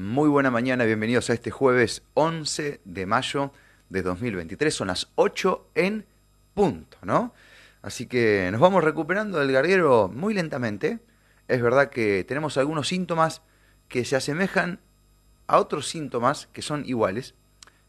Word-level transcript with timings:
Muy 0.00 0.30
buena 0.30 0.50
mañana, 0.50 0.86
bienvenidos 0.86 1.28
a 1.28 1.34
este 1.34 1.50
jueves 1.50 2.02
11 2.14 2.80
de 2.86 3.04
mayo 3.04 3.52
de 3.90 4.00
2023. 4.00 4.74
Son 4.74 4.88
las 4.88 5.10
8 5.16 5.72
en 5.74 6.06
punto, 6.54 6.96
¿no? 7.02 7.34
Así 7.82 8.06
que 8.06 8.48
nos 8.50 8.62
vamos 8.62 8.82
recuperando 8.82 9.38
del 9.38 9.52
garguero 9.52 10.08
muy 10.08 10.32
lentamente. 10.32 11.00
Es 11.48 11.60
verdad 11.60 11.90
que 11.90 12.24
tenemos 12.24 12.56
algunos 12.56 12.88
síntomas 12.88 13.42
que 13.88 14.06
se 14.06 14.16
asemejan 14.16 14.80
a 15.46 15.58
otros 15.58 15.86
síntomas 15.86 16.46
que 16.46 16.62
son 16.62 16.86
iguales, 16.86 17.34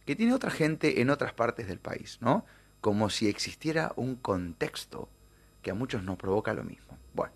que 0.05 0.17
tiene 0.17 0.33
otra 0.33 0.51
gente 0.51 0.99
en 0.99 1.11
otras 1.11 1.31
partes 1.31 1.69
del 1.69 1.79
país, 1.79 2.17
¿no? 2.19 2.45
Como 2.81 3.09
si 3.09 3.29
existiera 3.29 3.93
un 3.95 4.17
contexto 4.17 5.07
que 5.61 5.71
a 5.71 5.75
muchos 5.75 6.03
nos 6.03 6.17
provoca 6.17 6.53
lo 6.53 6.65
mismo. 6.65 6.97
Bueno, 7.13 7.31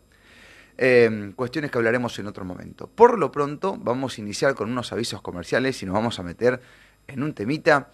eh, 0.78 1.32
cuestiones 1.36 1.72
que 1.72 1.78
hablaremos 1.78 2.18
en 2.20 2.28
otro 2.28 2.46
momento. 2.46 2.88
Por 2.88 3.18
lo 3.18 3.32
pronto, 3.32 3.78
vamos 3.80 4.18
a 4.18 4.22
iniciar 4.22 4.56
con 4.56 4.72
unos 4.72 4.92
avisos 4.92 5.22
comerciales 5.22 5.82
y 5.82 5.86
nos 5.86 5.94
vamos 5.94 6.20
a 6.20 6.24
meter 6.24 6.62
en 7.08 7.24
un 7.24 7.34
temita 7.34 7.90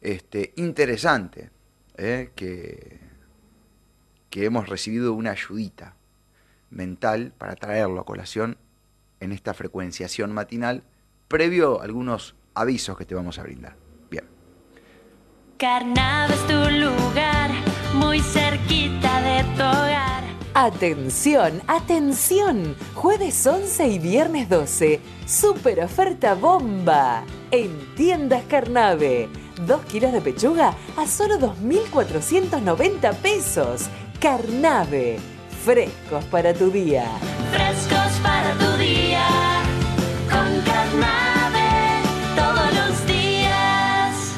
este, 0.00 0.52
interesante, 0.56 1.50
eh, 1.96 2.30
que, 2.34 3.00
que 4.30 4.44
hemos 4.44 4.68
recibido 4.68 5.14
una 5.14 5.30
ayudita 5.30 5.96
mental 6.70 7.32
para 7.36 7.56
traerlo 7.56 8.00
a 8.00 8.04
colación 8.04 8.58
en 9.20 9.32
esta 9.32 9.54
frecuenciación 9.54 10.32
matinal, 10.32 10.82
previo 11.28 11.80
a 11.80 11.84
algunos 11.84 12.34
avisos 12.54 12.96
que 12.98 13.04
te 13.04 13.14
vamos 13.14 13.38
a 13.38 13.42
brindar. 13.42 13.76
Bien. 14.10 14.24
Es 15.58 16.46
tu 16.46 16.70
lugar, 16.70 17.50
muy 17.94 18.20
cerquita 18.20 19.20
de 19.22 19.42
tu. 19.56 19.65
Atención, 20.58 21.60
atención. 21.66 22.74
Jueves 22.94 23.46
11 23.46 23.88
y 23.88 23.98
viernes 23.98 24.48
12. 24.48 25.02
Super 25.26 25.84
oferta 25.84 26.32
bomba. 26.32 27.24
En 27.50 27.94
tiendas 27.94 28.42
Carnave. 28.48 29.28
2 29.66 29.84
kilos 29.84 30.12
de 30.12 30.22
pechuga 30.22 30.72
a 30.96 31.06
solo 31.06 31.38
2.490 31.38 33.14
pesos. 33.16 33.90
Carnave. 34.18 35.18
Frescos 35.62 36.24
para 36.30 36.54
tu 36.54 36.70
día. 36.70 37.04
Frescos 37.52 38.18
para 38.22 38.54
tu 38.54 38.78
día. 38.78 39.26
Con 40.30 40.62
Carnave 40.62 42.00
todos 42.34 42.74
los 42.74 43.06
días. 43.06 44.32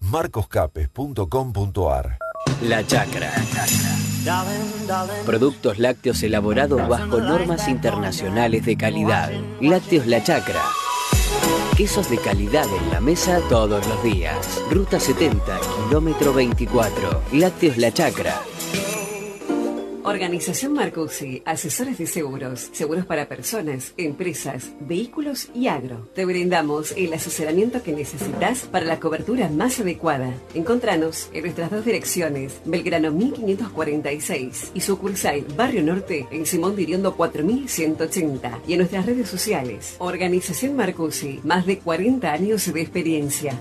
marcoscapes.com.ar 0.00 2.18
La 2.60 2.86
Chacra. 2.86 3.32
Productos 5.26 5.78
lácteos 5.78 6.22
elaborados 6.22 6.86
bajo 6.88 7.18
normas 7.20 7.66
internacionales 7.68 8.64
de 8.64 8.76
calidad. 8.76 9.30
Lácteos 9.60 10.06
La 10.06 10.22
Chacra. 10.22 10.62
Quesos 11.76 12.08
de 12.08 12.18
calidad 12.18 12.66
en 12.66 12.90
la 12.90 13.00
mesa 13.00 13.40
todos 13.48 13.86
los 13.86 14.02
días. 14.04 14.60
Ruta 14.70 15.00
70, 15.00 15.42
kilómetro 15.88 16.32
24. 16.32 17.22
Lácteos 17.32 17.78
La 17.78 17.92
Chacra. 17.92 18.40
Organización 20.04 20.72
Marcusi, 20.72 21.42
asesores 21.44 21.96
de 21.96 22.06
seguros, 22.06 22.70
seguros 22.72 23.06
para 23.06 23.28
personas, 23.28 23.94
empresas, 23.96 24.72
vehículos 24.80 25.48
y 25.54 25.68
agro. 25.68 26.08
Te 26.12 26.24
brindamos 26.24 26.92
el 26.96 27.12
asesoramiento 27.14 27.84
que 27.84 27.92
necesitas 27.92 28.62
para 28.62 28.84
la 28.84 28.98
cobertura 28.98 29.48
más 29.48 29.78
adecuada. 29.78 30.34
Encontranos 30.54 31.30
en 31.32 31.42
nuestras 31.42 31.70
dos 31.70 31.84
direcciones, 31.84 32.60
Belgrano 32.64 33.12
1546 33.12 34.72
y 34.74 34.80
sucursal 34.80 35.44
Barrio 35.56 35.84
Norte 35.84 36.26
en 36.32 36.46
Simón 36.46 36.74
Diriondo 36.74 37.14
4180 37.14 38.58
y 38.66 38.72
en 38.72 38.78
nuestras 38.80 39.06
redes 39.06 39.28
sociales. 39.28 39.94
Organización 39.98 40.74
Marcusi, 40.74 41.38
más 41.44 41.64
de 41.64 41.78
40 41.78 42.32
años 42.32 42.72
de 42.72 42.80
experiencia. 42.80 43.56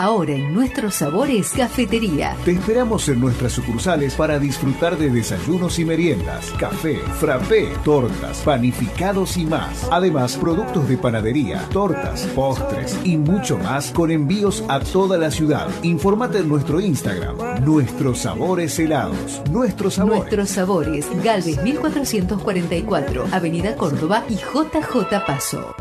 Ahora 0.00 0.30
en 0.34 0.54
nuestros 0.54 0.94
sabores, 0.94 1.50
cafetería. 1.50 2.36
Te 2.44 2.52
esperamos 2.52 3.08
en 3.08 3.18
nuestras 3.18 3.50
sucursales 3.50 4.14
para 4.14 4.38
disfrutar 4.38 4.96
de 4.96 5.10
desayunos 5.10 5.80
y 5.80 5.84
meriendas, 5.84 6.52
café, 6.52 6.98
frappé, 7.18 7.72
tortas, 7.84 8.38
panificados 8.44 9.36
y 9.36 9.44
más. 9.44 9.88
Además, 9.90 10.36
productos 10.36 10.88
de 10.88 10.98
panadería, 10.98 11.68
tortas, 11.72 12.28
postres 12.36 12.96
y 13.02 13.16
mucho 13.16 13.58
más 13.58 13.90
con 13.90 14.12
envíos 14.12 14.62
a 14.68 14.78
toda 14.78 15.18
la 15.18 15.32
ciudad. 15.32 15.66
Informate 15.82 16.38
en 16.38 16.48
nuestro 16.48 16.78
Instagram, 16.78 17.64
Nuestros 17.64 18.20
Sabores 18.20 18.78
Helados. 18.78 19.42
Nuestros 19.50 19.94
Sabores. 19.94 20.18
Nuestros 20.20 20.48
sabores, 20.50 21.06
Galvez 21.24 21.60
1444, 21.60 23.26
Avenida 23.32 23.74
Córdoba 23.74 24.22
y 24.28 24.36
JJ 24.36 25.26
Paso. 25.26 25.74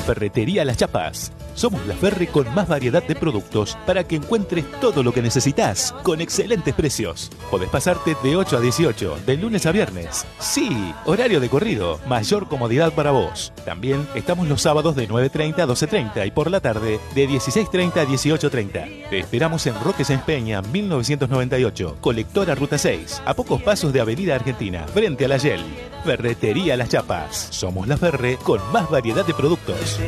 Ferretería 0.00 0.64
Las 0.64 0.78
Chapas. 0.78 1.32
Somos 1.54 1.84
la 1.86 1.94
Ferre 1.94 2.26
con 2.26 2.52
más 2.54 2.68
variedad 2.68 3.02
de 3.02 3.14
productos 3.14 3.76
para 3.86 4.04
que 4.04 4.16
encuentres 4.16 4.64
todo 4.80 5.02
lo 5.02 5.12
que 5.12 5.22
necesitas 5.22 5.94
con 6.02 6.20
excelentes 6.20 6.74
precios. 6.74 7.30
Podés 7.50 7.68
pasarte 7.68 8.16
de 8.22 8.36
8 8.36 8.56
a 8.56 8.60
18, 8.60 9.18
de 9.26 9.36
lunes 9.36 9.66
a 9.66 9.72
viernes. 9.72 10.26
Sí, 10.38 10.94
horario 11.04 11.40
de 11.40 11.48
corrido, 11.48 12.00
mayor 12.06 12.48
comodidad 12.48 12.92
para 12.92 13.10
vos. 13.10 13.52
También 13.64 14.06
estamos 14.14 14.48
los 14.48 14.62
sábados 14.62 14.96
de 14.96 15.08
9.30 15.08 15.60
a 15.60 15.66
12.30 15.66 16.26
y 16.26 16.30
por 16.30 16.50
la 16.50 16.60
tarde 16.60 17.00
de 17.14 17.28
16.30 17.28 17.96
a 17.96 18.06
18.30. 18.06 19.10
Te 19.10 19.18
esperamos 19.18 19.66
en 19.66 19.78
Roque 19.82 20.04
Sáenz 20.04 20.22
Peña, 20.22 20.62
1998, 20.62 21.98
colectora 22.00 22.54
Ruta 22.54 22.78
6, 22.78 23.22
a 23.24 23.34
pocos 23.34 23.62
pasos 23.62 23.92
de 23.92 24.00
Avenida 24.00 24.34
Argentina, 24.34 24.86
frente 24.88 25.24
a 25.24 25.28
la 25.28 25.36
Yel. 25.36 25.89
Ferretería 26.04 26.76
Las 26.76 26.88
Chapas. 26.88 27.48
Somos 27.50 27.86
la 27.86 27.96
Ferre 27.96 28.38
con 28.42 28.60
más 28.72 28.88
variedad 28.90 29.24
de 29.24 29.34
productos. 29.34 30.00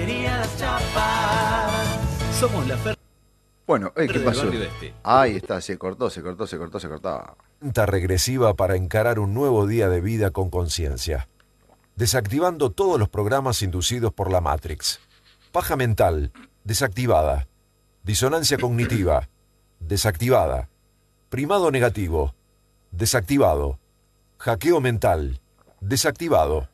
Somos 2.38 2.66
la 2.66 2.76
Fer. 2.76 2.96
Bueno, 3.66 3.92
eh, 3.96 4.08
¿qué 4.08 4.18
pasó? 4.20 4.48
este. 4.50 4.94
Ahí 5.02 5.36
está, 5.36 5.60
se 5.60 5.78
cortó, 5.78 6.10
se 6.10 6.22
cortó, 6.22 6.46
se 6.46 6.58
cortó, 6.58 6.80
se 6.80 6.88
cortó. 6.88 7.36
Cuenta 7.60 7.86
regresiva 7.86 8.54
para 8.54 8.76
encarar 8.76 9.18
un 9.18 9.34
nuevo 9.34 9.66
día 9.66 9.88
de 9.88 10.00
vida 10.00 10.30
con 10.30 10.50
conciencia. 10.50 11.28
Desactivando 11.94 12.70
todos 12.70 12.98
los 12.98 13.08
programas 13.08 13.62
inducidos 13.62 14.12
por 14.12 14.30
la 14.30 14.40
Matrix. 14.40 15.00
Paja 15.52 15.76
mental, 15.76 16.32
desactivada. 16.64 17.46
Disonancia 18.02 18.58
cognitiva, 18.58 19.28
desactivada. 19.78 20.68
Primado 21.28 21.70
negativo, 21.70 22.34
desactivado. 22.90 23.78
Hackeo 24.38 24.80
mental, 24.80 25.40
desactivado. 25.82 26.68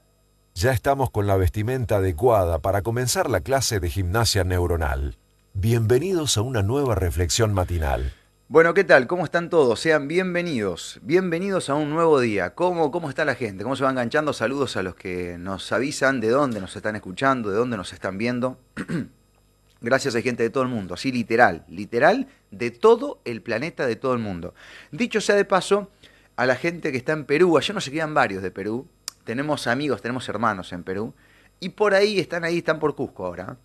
Ya 0.55 0.73
estamos 0.73 1.11
con 1.11 1.27
la 1.27 1.37
vestimenta 1.37 1.97
adecuada 1.97 2.59
para 2.59 2.83
comenzar 2.83 3.31
la 3.31 3.41
clase 3.41 3.81
de 3.81 3.89
gimnasia 3.89 4.45
neuronal. 4.45 5.17
Bienvenidos 5.55 6.37
a 6.37 6.43
una 6.43 6.63
nueva 6.63 6.95
reflexión 6.95 7.55
matinal. 7.55 8.13
Bueno, 8.49 8.75
¿qué 8.75 8.85
tal? 8.85 9.07
¿Cómo 9.07 9.25
están 9.25 9.51
todos? 9.51 9.81
Sean 9.81 10.09
bienvenidos. 10.09 11.01
Bienvenidos 11.03 11.71
a 11.71 11.75
un 11.75 11.91
nuevo 11.91 12.21
día. 12.21 12.55
¿Cómo, 12.55 12.91
¿Cómo 12.91 13.09
está 13.09 13.25
la 13.25 13.35
gente? 13.35 13.63
¿Cómo 13.63 13.77
se 13.77 13.85
va 13.85 13.91
enganchando? 13.91 14.33
Saludos 14.33 14.77
a 14.77 14.83
los 14.83 14.95
que 14.95 15.37
nos 15.39 15.73
avisan 15.73 16.21
de 16.21 16.29
dónde 16.29 16.61
nos 16.61 16.77
están 16.77 16.97
escuchando, 16.97 17.51
de 17.51 17.57
dónde 17.57 17.77
nos 17.77 17.93
están 17.93 18.19
viendo. 18.19 18.59
Gracias 19.81 20.15
a 20.17 20.21
gente 20.21 20.43
de 20.43 20.51
todo 20.51 20.65
el 20.65 20.69
mundo, 20.69 20.95
así 20.95 21.13
literal, 21.13 21.65
literal, 21.69 22.27
de 22.51 22.71
todo 22.73 23.21
el 23.25 23.43
planeta, 23.43 23.87
de 23.87 23.97
todo 23.97 24.13
el 24.13 24.19
mundo. 24.19 24.55
Dicho 24.91 25.21
sea 25.21 25.37
de 25.37 25.45
paso, 25.45 25.91
a 26.37 26.47
la 26.47 26.57
gente 26.57 26.93
que 26.93 26.99
está 26.99 27.13
en 27.13 27.25
Perú, 27.25 27.57
allá 27.57 27.75
nos 27.75 27.89
quedan 27.89 28.15
varios 28.15 28.43
de 28.43 28.51
Perú, 28.51 28.87
tenemos 29.29 29.67
amigos, 29.67 30.01
tenemos 30.01 30.27
hermanos 30.31 30.73
en 30.73 30.83
Perú, 30.83 31.13
y 31.61 31.69
por 31.69 31.93
ahí 31.93 32.19
están 32.19 32.45
ahí, 32.45 32.59
están 32.59 32.79
por 32.79 32.97
Cusco 32.97 33.27
ahora. 33.27 33.59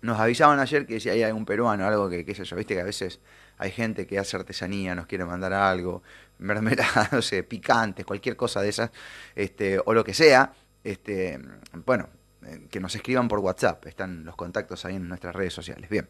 Nos 0.00 0.18
avisaban 0.18 0.58
ayer 0.58 0.84
que 0.84 0.98
si 0.98 1.08
hay 1.08 1.22
algún 1.22 1.46
peruano, 1.46 1.86
algo 1.86 2.10
que, 2.10 2.24
qué 2.24 2.34
sé 2.34 2.42
yo, 2.44 2.56
viste 2.56 2.74
que 2.74 2.80
a 2.80 2.84
veces 2.84 3.20
hay 3.56 3.70
gente 3.70 4.04
que 4.04 4.18
hace 4.18 4.36
artesanía, 4.36 4.96
nos 4.96 5.06
quiere 5.06 5.24
mandar 5.24 5.52
algo, 5.52 6.02
mermelada, 6.38 7.08
no 7.12 7.22
sé, 7.22 7.44
picantes, 7.44 8.04
cualquier 8.04 8.34
cosa 8.34 8.60
de 8.60 8.70
esas, 8.70 8.90
este, 9.36 9.78
o 9.78 9.94
lo 9.94 10.02
que 10.02 10.12
sea, 10.12 10.52
este, 10.82 11.38
bueno, 11.86 12.08
eh, 12.44 12.66
que 12.68 12.80
nos 12.80 12.92
escriban 12.96 13.28
por 13.28 13.38
WhatsApp, 13.38 13.86
están 13.86 14.24
los 14.24 14.34
contactos 14.34 14.84
ahí 14.84 14.96
en 14.96 15.06
nuestras 15.06 15.36
redes 15.36 15.52
sociales. 15.52 15.88
Bien, 15.88 16.08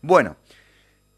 bueno, 0.00 0.36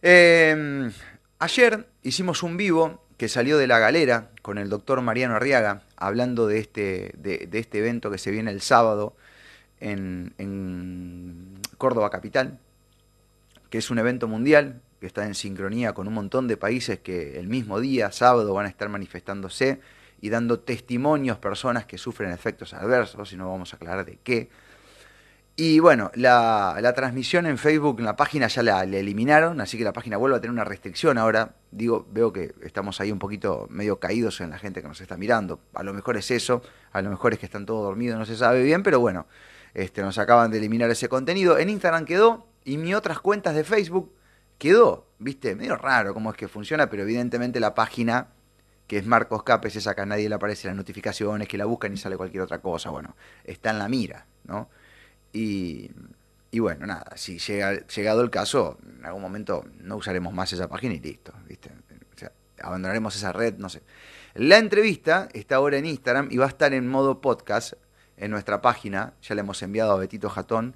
eh, 0.00 0.90
ayer 1.38 1.86
hicimos 2.02 2.42
un 2.42 2.56
vivo 2.56 3.04
que 3.18 3.28
salió 3.28 3.58
de 3.58 3.66
la 3.66 3.78
galera 3.78 4.31
con 4.42 4.58
el 4.58 4.68
doctor 4.68 5.00
Mariano 5.00 5.36
Arriaga, 5.36 5.82
hablando 5.96 6.46
de 6.46 6.58
este, 6.58 7.14
de, 7.16 7.48
este 7.52 7.78
evento 7.78 8.10
que 8.10 8.18
se 8.18 8.30
viene 8.30 8.50
el 8.50 8.60
sábado 8.60 9.14
en, 9.80 10.34
en 10.38 11.58
Córdoba 11.78 12.10
Capital, 12.10 12.58
que 13.70 13.78
es 13.78 13.90
un 13.90 13.98
evento 13.98 14.28
mundial 14.28 14.82
que 15.00 15.06
está 15.06 15.26
en 15.26 15.34
sincronía 15.34 15.94
con 15.94 16.06
un 16.06 16.14
montón 16.14 16.46
de 16.46 16.56
países 16.56 16.98
que 17.00 17.38
el 17.38 17.48
mismo 17.48 17.80
día, 17.80 18.12
sábado, 18.12 18.52
van 18.54 18.66
a 18.66 18.68
estar 18.68 18.88
manifestándose 18.88 19.80
y 20.20 20.30
dando 20.30 20.60
testimonios 20.60 21.38
personas 21.38 21.86
que 21.86 21.98
sufren 21.98 22.30
efectos 22.30 22.74
adversos, 22.74 23.32
y 23.32 23.36
no 23.36 23.50
vamos 23.50 23.72
a 23.72 23.76
aclarar 23.76 24.04
de 24.04 24.18
qué. 24.22 24.48
Y 25.54 25.80
bueno, 25.80 26.10
la, 26.14 26.78
la 26.80 26.94
transmisión 26.94 27.44
en 27.44 27.58
Facebook, 27.58 27.98
en 27.98 28.06
la 28.06 28.16
página 28.16 28.46
ya 28.48 28.62
la, 28.62 28.84
eliminaron, 28.84 29.60
así 29.60 29.76
que 29.76 29.84
la 29.84 29.92
página 29.92 30.16
vuelve 30.16 30.38
a 30.38 30.40
tener 30.40 30.52
una 30.52 30.64
restricción 30.64 31.18
ahora. 31.18 31.56
Digo, 31.70 32.06
veo 32.10 32.32
que 32.32 32.54
estamos 32.62 33.00
ahí 33.00 33.12
un 33.12 33.18
poquito 33.18 33.66
medio 33.68 34.00
caídos 34.00 34.40
en 34.40 34.48
la 34.48 34.58
gente 34.58 34.80
que 34.80 34.88
nos 34.88 35.00
está 35.02 35.18
mirando. 35.18 35.60
A 35.74 35.82
lo 35.82 35.92
mejor 35.92 36.16
es 36.16 36.30
eso, 36.30 36.62
a 36.92 37.02
lo 37.02 37.10
mejor 37.10 37.34
es 37.34 37.38
que 37.38 37.46
están 37.46 37.66
todos 37.66 37.84
dormidos, 37.84 38.18
no 38.18 38.24
se 38.24 38.36
sabe 38.36 38.62
bien, 38.62 38.82
pero 38.82 38.98
bueno, 38.98 39.26
este, 39.74 40.00
nos 40.00 40.16
acaban 40.16 40.50
de 40.50 40.58
eliminar 40.58 40.88
ese 40.90 41.10
contenido. 41.10 41.58
En 41.58 41.68
Instagram 41.68 42.06
quedó 42.06 42.46
y 42.64 42.78
mis 42.78 42.94
otras 42.94 43.20
cuentas 43.20 43.54
de 43.54 43.64
Facebook 43.64 44.10
quedó, 44.56 45.06
viste, 45.18 45.54
medio 45.54 45.76
raro 45.76 46.14
cómo 46.14 46.30
es 46.30 46.36
que 46.36 46.48
funciona, 46.48 46.88
pero 46.88 47.02
evidentemente 47.02 47.60
la 47.60 47.74
página 47.74 48.28
que 48.86 48.98
es 48.98 49.06
Marcos 49.06 49.42
Capes, 49.42 49.76
esa 49.76 49.94
que 49.94 50.00
a 50.00 50.06
nadie 50.06 50.28
le 50.28 50.34
aparece 50.34 50.66
las 50.66 50.76
notificaciones, 50.76 51.48
que 51.48 51.58
la 51.58 51.64
buscan 51.66 51.92
y 51.92 51.96
sale 51.96 52.16
cualquier 52.16 52.42
otra 52.42 52.60
cosa, 52.60 52.90
bueno, 52.90 53.16
está 53.44 53.70
en 53.70 53.78
la 53.78 53.88
mira, 53.88 54.26
¿no? 54.44 54.68
Y, 55.32 55.90
bueno, 56.58 56.86
nada, 56.86 57.12
si 57.16 57.38
llega, 57.38 57.86
llegado 57.86 58.22
el 58.22 58.30
caso, 58.30 58.78
en 58.98 59.06
algún 59.06 59.22
momento 59.22 59.64
no 59.80 59.96
usaremos 59.96 60.32
más 60.32 60.52
esa 60.52 60.68
página 60.68 60.94
y 60.94 61.00
listo, 61.00 61.32
¿viste? 61.48 61.70
O 62.14 62.18
sea, 62.18 62.32
abandonaremos 62.60 63.16
esa 63.16 63.32
red, 63.32 63.56
no 63.56 63.68
sé. 63.68 63.82
La 64.34 64.58
entrevista 64.58 65.28
está 65.32 65.56
ahora 65.56 65.78
en 65.78 65.86
Instagram 65.86 66.28
y 66.30 66.36
va 66.36 66.46
a 66.46 66.48
estar 66.48 66.74
en 66.74 66.88
modo 66.88 67.20
podcast 67.20 67.74
en 68.16 68.30
nuestra 68.30 68.60
página, 68.60 69.14
ya 69.22 69.34
le 69.34 69.40
hemos 69.40 69.62
enviado 69.62 69.92
a 69.92 69.96
Betito 69.96 70.28
Jatón, 70.28 70.74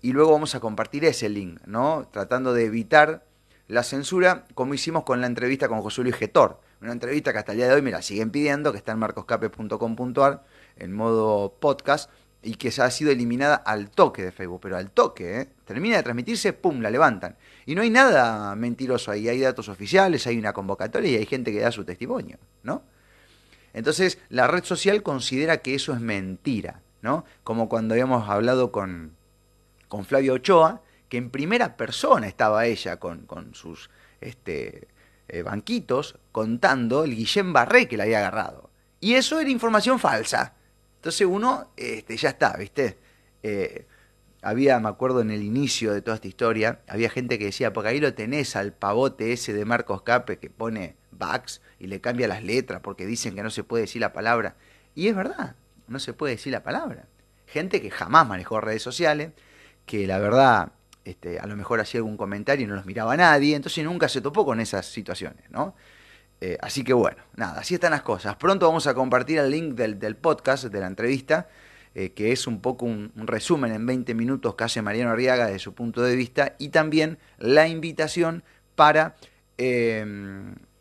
y 0.00 0.12
luego 0.12 0.32
vamos 0.32 0.54
a 0.54 0.60
compartir 0.60 1.04
ese 1.04 1.28
link, 1.28 1.60
¿no? 1.66 2.08
Tratando 2.12 2.54
de 2.54 2.64
evitar 2.64 3.24
la 3.68 3.82
censura, 3.82 4.44
como 4.54 4.74
hicimos 4.74 5.04
con 5.04 5.20
la 5.20 5.26
entrevista 5.26 5.68
con 5.68 5.80
José 5.80 6.02
Luis 6.02 6.16
Getor. 6.16 6.60
Una 6.80 6.92
entrevista 6.92 7.32
que 7.32 7.38
hasta 7.38 7.52
el 7.52 7.58
día 7.58 7.68
de 7.68 7.74
hoy 7.74 7.82
me 7.82 7.92
la 7.92 8.02
siguen 8.02 8.30
pidiendo, 8.30 8.72
que 8.72 8.78
está 8.78 8.92
en 8.92 8.98
marcoscape.com.ar, 8.98 10.44
en 10.76 10.92
modo 10.92 11.54
podcast, 11.60 12.10
y 12.42 12.54
que 12.54 12.70
se 12.70 12.82
ha 12.82 12.90
sido 12.90 13.10
eliminada 13.12 13.54
al 13.54 13.90
toque 13.90 14.24
de 14.24 14.32
Facebook, 14.32 14.60
pero 14.62 14.76
al 14.76 14.90
toque, 14.90 15.40
¿eh? 15.40 15.48
termina 15.64 15.96
de 15.96 16.02
transmitirse, 16.02 16.52
¡pum!, 16.52 16.80
la 16.80 16.90
levantan. 16.90 17.36
Y 17.66 17.74
no 17.74 17.82
hay 17.82 17.90
nada 17.90 18.54
mentiroso 18.56 19.10
ahí, 19.12 19.28
hay 19.28 19.40
datos 19.40 19.68
oficiales, 19.68 20.26
hay 20.26 20.38
una 20.38 20.52
convocatoria 20.52 21.10
y 21.12 21.16
hay 21.16 21.26
gente 21.26 21.52
que 21.52 21.60
da 21.60 21.70
su 21.70 21.84
testimonio, 21.84 22.38
¿no? 22.62 22.82
Entonces, 23.74 24.18
la 24.28 24.48
red 24.48 24.64
social 24.64 25.02
considera 25.02 25.58
que 25.58 25.74
eso 25.74 25.92
es 25.92 26.00
mentira, 26.00 26.82
¿no? 27.00 27.24
Como 27.44 27.68
cuando 27.68 27.94
habíamos 27.94 28.28
hablado 28.28 28.72
con, 28.72 29.16
con 29.88 30.04
Flavio 30.04 30.34
Ochoa, 30.34 30.82
que 31.08 31.18
en 31.18 31.30
primera 31.30 31.76
persona 31.76 32.26
estaba 32.26 32.66
ella 32.66 32.98
con, 32.98 33.26
con 33.26 33.54
sus 33.54 33.88
este, 34.20 34.88
eh, 35.28 35.42
banquitos 35.42 36.18
contando 36.32 37.04
el 37.04 37.14
Guillén 37.14 37.52
Barré 37.52 37.86
que 37.86 37.96
la 37.96 38.04
había 38.04 38.18
agarrado. 38.18 38.70
Y 39.00 39.14
eso 39.14 39.40
era 39.40 39.50
información 39.50 39.98
falsa. 39.98 40.54
Entonces 41.02 41.26
uno 41.26 41.72
este, 41.76 42.16
ya 42.16 42.28
está, 42.28 42.56
¿viste? 42.56 42.96
Eh, 43.42 43.86
había, 44.40 44.78
me 44.78 44.88
acuerdo 44.88 45.20
en 45.20 45.32
el 45.32 45.42
inicio 45.42 45.92
de 45.92 46.00
toda 46.00 46.14
esta 46.14 46.28
historia, 46.28 46.78
había 46.86 47.10
gente 47.10 47.40
que 47.40 47.46
decía, 47.46 47.72
porque 47.72 47.88
ahí 47.88 47.98
lo 47.98 48.14
tenés 48.14 48.54
al 48.54 48.72
pavote 48.72 49.32
ese 49.32 49.52
de 49.52 49.64
Marcos 49.64 50.02
Cape 50.02 50.38
que 50.38 50.48
pone 50.48 50.94
Bax 51.10 51.60
y 51.80 51.88
le 51.88 52.00
cambia 52.00 52.28
las 52.28 52.44
letras 52.44 52.82
porque 52.82 53.04
dicen 53.04 53.34
que 53.34 53.42
no 53.42 53.50
se 53.50 53.64
puede 53.64 53.82
decir 53.82 54.00
la 54.00 54.12
palabra. 54.12 54.54
Y 54.94 55.08
es 55.08 55.16
verdad, 55.16 55.56
no 55.88 55.98
se 55.98 56.12
puede 56.12 56.34
decir 56.34 56.52
la 56.52 56.62
palabra. 56.62 57.08
Gente 57.48 57.82
que 57.82 57.90
jamás 57.90 58.28
manejó 58.28 58.60
redes 58.60 58.82
sociales, 58.82 59.32
que 59.86 60.06
la 60.06 60.20
verdad 60.20 60.70
este, 61.04 61.40
a 61.40 61.46
lo 61.48 61.56
mejor 61.56 61.80
hacía 61.80 61.98
algún 61.98 62.16
comentario 62.16 62.64
y 62.64 62.68
no 62.68 62.76
los 62.76 62.86
miraba 62.86 63.16
nadie, 63.16 63.56
entonces 63.56 63.84
nunca 63.84 64.08
se 64.08 64.20
topó 64.20 64.44
con 64.44 64.60
esas 64.60 64.86
situaciones, 64.86 65.50
¿no? 65.50 65.74
Eh, 66.44 66.58
así 66.60 66.82
que 66.82 66.92
bueno, 66.92 67.18
nada, 67.36 67.60
así 67.60 67.74
están 67.74 67.92
las 67.92 68.02
cosas. 68.02 68.34
Pronto 68.34 68.66
vamos 68.66 68.88
a 68.88 68.94
compartir 68.94 69.38
el 69.38 69.48
link 69.48 69.74
del, 69.76 70.00
del 70.00 70.16
podcast, 70.16 70.64
de 70.64 70.80
la 70.80 70.88
entrevista, 70.88 71.46
eh, 71.94 72.10
que 72.14 72.32
es 72.32 72.48
un 72.48 72.60
poco 72.60 72.84
un, 72.84 73.12
resumen 73.14 73.70
en 73.70 73.86
20 73.86 74.12
minutos 74.16 74.56
que 74.56 74.64
hace 74.64 74.82
Mariano 74.82 75.12
Arriaga 75.12 75.46
desde 75.46 75.60
su 75.60 75.72
punto 75.72 76.02
de 76.02 76.16
vista, 76.16 76.56
y 76.58 76.70
también 76.70 77.18
la 77.38 77.68
invitación 77.68 78.42
para 78.74 79.14
eh, 79.56 80.04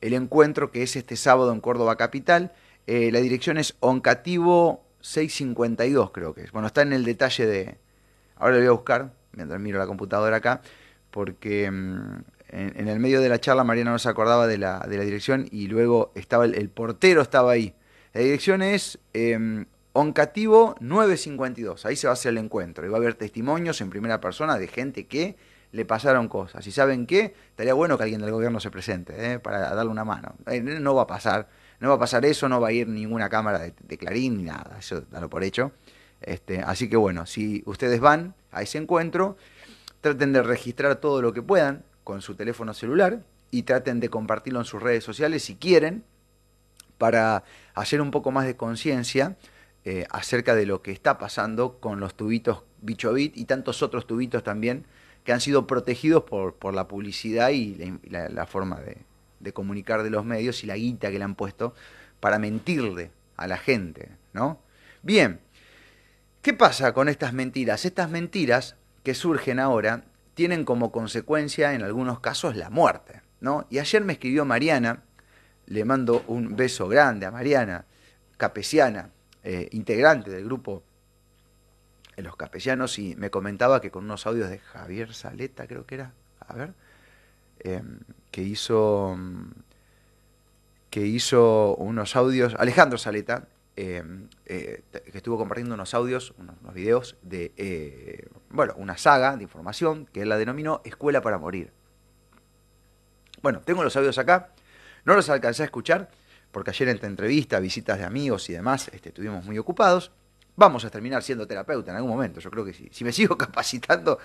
el 0.01 0.13
encuentro 0.15 0.71
que 0.71 0.81
es 0.81 0.95
este 0.95 1.15
sábado 1.15 1.53
en 1.53 1.61
Córdoba 1.61 1.95
Capital. 1.95 2.53
la 2.87 3.19
dirección 3.19 3.59
es 3.59 3.75
Oncativo 3.81 4.83
652, 5.01 6.09
creo 6.09 6.33
que 6.33 6.41
es. 6.41 6.51
Bueno, 6.51 6.69
está 6.69 6.81
en 6.81 6.91
el 6.91 7.05
detalle 7.05 7.45
de... 7.45 7.77
Ahora 8.35 8.53
lo 8.53 8.61
voy 8.61 8.67
a 8.67 8.71
buscar, 8.71 9.13
mientras 9.33 9.61
miro 9.61 9.77
la 9.77 9.85
computadora 9.85 10.37
acá, 10.37 10.63
porque 11.11 11.69
en, 12.51 12.87
el 12.87 12.99
medio 12.99 13.21
de 13.21 13.29
la 13.29 13.39
charla 13.39 13.63
Mariana 13.63 13.91
no 13.91 13.99
se 13.99 14.09
acordaba 14.09 14.47
de 14.47 14.57
la, 14.57 14.79
de 14.79 14.97
la 14.97 15.03
dirección 15.03 15.47
y 15.51 15.67
luego 15.67 16.11
estaba 16.15 16.45
el, 16.45 16.55
el, 16.55 16.69
portero 16.69 17.21
estaba 17.21 17.51
ahí. 17.51 17.73
La 18.13 18.21
dirección 18.21 18.61
es 18.61 18.99
eh, 19.13 19.65
Oncativo 19.93 20.75
952, 20.79 21.85
ahí 21.85 21.97
se 21.97 22.07
va 22.07 22.11
a 22.11 22.13
hacer 22.13 22.29
el 22.31 22.37
encuentro 22.37 22.85
y 22.85 22.89
va 22.89 22.95
a 22.95 23.01
haber 23.01 23.15
testimonios 23.15 23.81
en 23.81 23.89
primera 23.89 24.21
persona 24.21 24.57
de 24.57 24.67
gente 24.67 25.05
que 25.05 25.35
le 25.73 25.83
pasaron 25.83 26.29
cosas. 26.29 26.65
Y 26.65 26.71
saben 26.71 27.05
qué, 27.05 27.33
estaría 27.49 27.73
bueno 27.73 27.97
que 27.97 28.03
alguien 28.03 28.21
del 28.21 28.31
gobierno 28.31 28.61
se 28.61 28.71
presente 28.71 29.33
¿eh? 29.33 29.39
para 29.39 29.73
darle 29.75 29.91
una 29.91 30.05
mano. 30.05 30.35
Eh, 30.47 30.61
no 30.61 30.95
va 30.95 31.01
a 31.01 31.07
pasar, 31.07 31.49
no 31.81 31.89
va 31.89 31.95
a 31.95 31.99
pasar 31.99 32.23
eso, 32.23 32.47
no 32.47 32.61
va 32.61 32.69
a 32.69 32.71
ir 32.71 32.87
ninguna 32.87 33.27
cámara 33.27 33.59
de, 33.59 33.73
de 33.81 33.97
Clarín 33.97 34.37
ni 34.37 34.43
nada, 34.43 34.77
eso 34.79 35.01
dalo 35.11 35.29
por 35.29 35.43
hecho. 35.43 35.73
Este, 36.21 36.61
así 36.61 36.89
que 36.89 36.95
bueno, 36.95 37.25
si 37.25 37.61
ustedes 37.65 37.99
van 37.99 38.33
a 38.51 38.61
ese 38.61 38.77
encuentro, 38.77 39.35
traten 39.99 40.31
de 40.31 40.41
registrar 40.41 40.95
todo 40.97 41.21
lo 41.21 41.33
que 41.33 41.41
puedan 41.41 41.83
con 42.03 42.21
su 42.21 42.35
teléfono 42.35 42.73
celular 42.73 43.23
y 43.51 43.63
traten 43.63 43.99
de 43.99 44.09
compartirlo 44.09 44.59
en 44.59 44.65
sus 44.65 44.81
redes 44.81 45.03
sociales 45.03 45.43
si 45.43 45.55
quieren 45.55 46.03
para 46.97 47.43
hacer 47.73 48.01
un 48.01 48.11
poco 48.11 48.31
más 48.31 48.45
de 48.45 48.55
conciencia 48.55 49.37
eh, 49.83 50.05
acerca 50.11 50.55
de 50.55 50.65
lo 50.65 50.81
que 50.81 50.91
está 50.91 51.17
pasando 51.17 51.79
con 51.79 51.99
los 51.99 52.15
tubitos 52.15 52.63
Bichovit 52.81 53.35
y 53.35 53.45
tantos 53.45 53.81
otros 53.83 54.07
tubitos 54.07 54.43
también 54.43 54.85
que 55.23 55.33
han 55.33 55.41
sido 55.41 55.67
protegidos 55.67 56.23
por, 56.23 56.55
por 56.55 56.73
la 56.73 56.87
publicidad 56.87 57.49
y 57.49 57.75
la, 57.75 57.99
la, 58.09 58.29
la 58.29 58.45
forma 58.45 58.79
de, 58.79 58.97
de, 59.39 59.53
comunicar 59.53 60.03
de 60.03 60.09
los 60.09 60.25
medios 60.25 60.63
y 60.63 60.67
la 60.67 60.75
guita 60.75 61.11
que 61.11 61.17
le 61.17 61.23
han 61.23 61.35
puesto 61.35 61.73
para 62.19 62.39
mentirle 62.39 63.11
a 63.37 63.47
la 63.47 63.57
gente, 63.57 64.09
¿no? 64.33 64.59
Bien, 65.03 65.39
¿Qué 66.41 66.55
pasa 66.55 66.91
con 66.93 67.07
estas 67.07 67.33
mentiras? 67.33 67.85
Estas 67.85 68.09
mentiras 68.09 68.75
que 69.03 69.13
surgen 69.13 69.59
ahora 69.59 70.05
tienen 70.33 70.65
como 70.65 70.91
consecuencia 70.91 71.73
en 71.73 71.83
algunos 71.83 72.19
casos 72.19 72.55
la 72.55 72.69
muerte, 72.69 73.21
¿no? 73.39 73.67
Y 73.69 73.79
ayer 73.79 74.03
me 74.03 74.13
escribió 74.13 74.45
Mariana, 74.45 75.03
le 75.65 75.85
mando 75.85 76.23
un 76.27 76.55
beso 76.55 76.87
grande 76.87 77.25
a 77.25 77.31
Mariana, 77.31 77.85
capesiana, 78.37 79.09
eh, 79.43 79.69
integrante 79.71 80.31
del 80.31 80.45
grupo 80.45 80.83
Los 82.17 82.35
Capesianos, 82.35 82.99
y 82.99 83.15
me 83.15 83.29
comentaba 83.29 83.81
que 83.81 83.91
con 83.91 84.05
unos 84.05 84.27
audios 84.27 84.49
de 84.49 84.59
Javier 84.59 85.13
Saleta, 85.13 85.67
creo 85.67 85.85
que 85.85 85.95
era, 85.95 86.13
a 86.39 86.53
ver, 86.53 86.73
eh, 87.59 87.81
que 88.31 88.41
hizo 88.41 89.17
que 90.91 91.07
hizo 91.07 91.75
unos 91.77 92.17
audios, 92.17 92.53
Alejandro 92.59 92.97
Saleta, 92.97 93.47
eh, 93.83 94.03
eh, 94.45 94.83
que 95.11 95.17
estuvo 95.17 95.39
compartiendo 95.39 95.73
unos 95.73 95.95
audios, 95.95 96.35
unos, 96.37 96.55
videos 96.71 97.17
de, 97.23 97.51
eh, 97.57 98.29
bueno, 98.51 98.75
una 98.77 98.95
saga 98.95 99.35
de 99.37 99.41
información 99.41 100.05
que 100.13 100.21
él 100.21 100.29
la 100.29 100.37
denominó 100.37 100.81
Escuela 100.85 101.21
para 101.21 101.39
Morir. 101.39 101.73
Bueno, 103.41 103.61
tengo 103.61 103.83
los 103.83 103.95
audios 103.95 104.19
acá, 104.19 104.53
no 105.03 105.15
los 105.15 105.27
alcancé 105.31 105.63
a 105.63 105.65
escuchar, 105.65 106.11
porque 106.51 106.69
ayer 106.69 106.89
entre 106.89 107.07
entrevistas, 107.07 107.59
visitas 107.59 107.97
de 107.97 108.03
amigos 108.03 108.47
y 108.51 108.53
demás, 108.53 108.87
este, 108.93 109.09
estuvimos 109.09 109.43
muy 109.45 109.57
ocupados. 109.57 110.11
Vamos 110.55 110.85
a 110.85 110.91
terminar 110.91 111.23
siendo 111.23 111.47
terapeuta 111.47 111.89
en 111.89 111.97
algún 111.97 112.11
momento, 112.11 112.39
yo 112.39 112.51
creo 112.51 112.63
que 112.63 112.73
sí. 112.73 112.87
Si 112.91 113.03
me 113.03 113.11
sigo 113.11 113.35
capacitando 113.35 114.19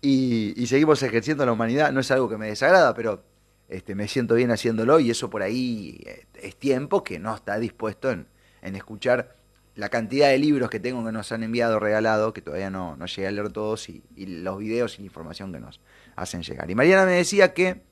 y, 0.00 0.64
seguimos 0.68 1.02
ejerciendo 1.02 1.44
la 1.44 1.50
humanidad, 1.50 1.90
no 1.90 1.98
es 1.98 2.10
algo 2.12 2.28
que 2.28 2.36
me 2.36 2.46
desagrada, 2.46 2.94
pero 2.94 3.24
este, 3.68 3.96
me 3.96 4.06
siento 4.06 4.36
bien 4.36 4.52
haciéndolo 4.52 5.00
y 5.00 5.10
eso 5.10 5.28
por 5.28 5.42
ahí 5.42 6.04
es 6.34 6.54
tiempo 6.54 7.02
que 7.02 7.18
no 7.18 7.34
está 7.34 7.58
dispuesto 7.58 8.12
en, 8.12 8.28
en 8.62 8.76
escuchar 8.76 9.36
la 9.74 9.88
cantidad 9.88 10.28
de 10.28 10.38
libros 10.38 10.70
que 10.70 10.80
tengo 10.80 11.04
que 11.04 11.12
nos 11.12 11.32
han 11.32 11.42
enviado 11.42 11.80
regalado, 11.80 12.32
que 12.32 12.42
todavía 12.42 12.70
no, 12.70 12.96
no 12.96 13.06
llegué 13.06 13.28
a 13.28 13.30
leer 13.30 13.50
todos, 13.50 13.88
y, 13.88 14.02
los 14.16 14.58
videos 14.58 14.98
y 14.98 15.02
la 15.02 15.06
información 15.06 15.52
que 15.52 15.60
nos 15.60 15.80
hacen 16.14 16.42
llegar. 16.42 16.70
Y 16.70 16.74
Mariana 16.74 17.06
me 17.06 17.12
decía 17.12 17.54
que 17.54 17.82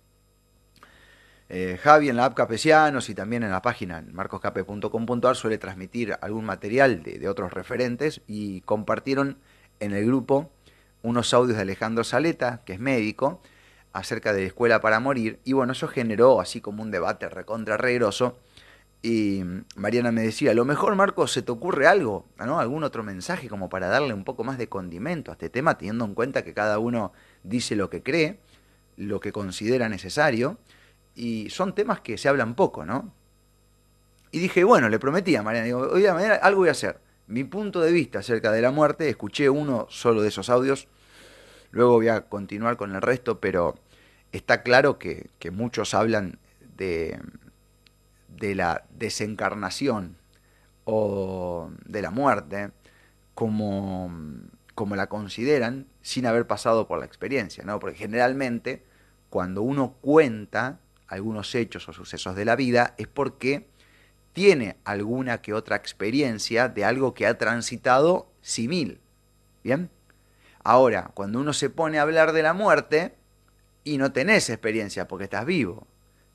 eh, 1.49 1.79
Javi 1.83 2.11
en 2.11 2.17
la 2.17 2.27
app 2.27 2.35
Capesianos 2.35 3.09
y 3.09 3.15
también 3.15 3.43
en 3.43 3.50
la 3.50 3.62
página 3.62 4.05
marcoscape.com.ar 4.12 5.37
suele 5.37 5.59
transmitir 5.59 6.17
algún 6.21 6.45
material 6.45 7.03
de, 7.03 7.19
de, 7.19 7.29
otros 7.29 7.53
referentes 7.53 8.21
y 8.29 8.61
compartieron 8.61 9.39
en 9.81 9.93
el 9.93 10.05
grupo 10.07 10.53
unos 11.03 11.33
audios 11.33 11.57
de 11.57 11.62
Alejandro 11.62 12.05
Saleta, 12.05 12.62
que 12.65 12.75
es 12.75 12.79
médico, 12.79 13.41
acerca 13.93 14.33
de 14.33 14.43
la 14.43 14.47
escuela 14.47 14.81
para 14.81 15.00
morir, 15.00 15.41
y 15.45 15.55
bueno, 15.55 15.73
eso 15.73 15.89
generó 15.89 16.41
así 16.41 16.61
como 16.61 16.83
un 16.83 16.91
debate 16.91 17.29
recontra 17.29 17.77
regroso 17.77 18.39
y 19.02 19.42
Mariana 19.76 20.12
me 20.12 20.23
decía, 20.23 20.50
a 20.50 20.54
lo 20.54 20.66
mejor 20.66 20.95
Marcos 20.95 21.33
se 21.33 21.40
te 21.40 21.50
ocurre 21.50 21.87
algo, 21.87 22.26
¿no? 22.38 22.61
Algún 22.61 22.85
otro 22.85 23.02
mensaje 23.02 23.49
como 23.49 23.71
para 23.71 23.88
darle 23.88 24.12
un 24.12 24.25
poco 24.25 24.45
más 24.45 24.59
de 24.59 24.69
condimento 24.69 25.30
a 25.30 25.35
este 25.35 25.49
tema, 25.49 25.78
teniendo 25.78 26.04
en 26.04 26.14
cuenta 26.14 26.45
que 26.45 26.52
cada 26.52 26.78
uno 26.78 27.12
dice 27.42 27.76
lo 27.76 27.88
que 27.88 28.02
cree, 28.02 28.40
lo 28.97 29.21
que 29.21 29.33
considera 29.33 29.88
necesario, 29.88 30.59
y 31.14 31.49
son 31.49 31.75
temas 31.75 32.00
que 32.00 32.19
se 32.19 32.28
hablan 32.28 32.54
poco, 32.54 32.85
¿no? 32.85 33.14
Y 34.33 34.38
dije, 34.38 34.64
bueno, 34.64 34.90
le 34.90 34.99
prometí 34.99 35.35
a 35.35 35.42
Mariana, 35.42 35.64
digo, 35.66 35.80
oye, 35.80 36.12
Mariana, 36.12 36.35
algo 36.35 36.61
voy 36.61 36.69
a 36.69 36.73
hacer. 36.73 37.00
mi 37.26 37.45
punto 37.45 37.80
de 37.80 37.92
vista 37.92 38.19
acerca 38.19 38.52
de 38.52 38.61
la 38.61 38.71
muerte, 38.71 39.09
escuché 39.09 39.49
uno 39.49 39.87
solo 39.88 40.21
de 40.21 40.28
esos 40.28 40.50
audios, 40.50 40.88
luego 41.71 41.92
voy 41.92 42.09
a 42.09 42.28
continuar 42.28 42.76
con 42.76 42.95
el 42.95 43.00
resto, 43.00 43.40
pero 43.40 43.78
está 44.33 44.62
claro 44.62 44.99
que 44.99 45.30
muchos 45.52 45.95
hablan 45.95 46.38
de, 46.76 47.19
de 48.41 48.55
la 48.55 48.85
desencarnación 48.91 50.17
o 50.85 51.71
de 51.85 52.03
la 52.03 52.11
muerte 52.11 52.73
como, 53.35 54.11
como 54.75 54.97
la 54.97 55.09
consideran 55.09 55.87
sin 56.01 56.27
haber 56.27 56.47
pasado 56.47 56.89
por 56.89 56.99
la 56.99 57.05
experiencia, 57.05 57.63
¿no? 57.65 57.79
Porque 57.79 57.99
generalmente 57.99 58.83
cuando 59.29 59.63
uno 59.63 59.95
cuenta 60.01 60.81
algunos 61.07 61.55
hechos 61.55 61.89
o 61.89 61.93
sucesos 61.93 62.35
de 62.35 62.47
la 62.47 62.57
vida 62.57 62.95
es 62.97 63.07
porque 63.07 63.69
tiene 64.33 64.77
alguna 64.85 65.43
que 65.43 65.53
otra 65.53 65.77
experiencia 65.77 66.69
de 66.69 66.85
algo 66.85 67.15
que 67.15 67.27
ha 67.27 67.37
transitado 67.37 68.33
simil. 68.41 69.01
¿Bien? 69.63 69.91
Ahora, 70.65 71.11
cuando 71.13 71.41
uno 71.41 71.53
se 71.53 71.69
pone 71.69 71.99
a 71.99 72.03
hablar 72.03 72.33
de 72.33 72.43
la 72.43 72.55
muerte 72.55 73.15
y 73.85 73.99
no 73.99 74.13
tenés 74.13 74.49
experiencia 74.49 75.09
porque 75.09 75.25
estás 75.25 75.45
vivo, 75.45 75.87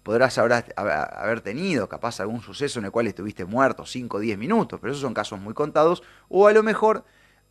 podrás 0.05 0.37
haber 0.37 1.41
tenido 1.41 1.89
capaz 1.89 2.19
algún 2.19 2.39
suceso 2.39 2.77
en 2.77 2.85
el 2.85 2.91
cual 2.91 3.07
estuviste 3.07 3.43
muerto 3.43 3.87
5 3.87 4.17
o 4.17 4.19
10 4.19 4.37
minutos, 4.37 4.79
pero 4.79 4.91
esos 4.91 5.01
son 5.01 5.15
casos 5.15 5.39
muy 5.39 5.55
contados, 5.55 6.03
o 6.29 6.47
a 6.47 6.53
lo 6.53 6.61
mejor 6.61 7.03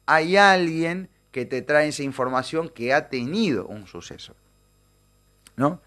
hay 0.06 0.36
alguien 0.36 1.10
que 1.32 1.46
te 1.46 1.62
trae 1.62 1.88
esa 1.88 2.04
información 2.04 2.68
que 2.68 2.94
ha 2.94 3.08
tenido 3.08 3.66
un 3.66 3.88
suceso. 3.88 4.36
¿No? 5.56 5.80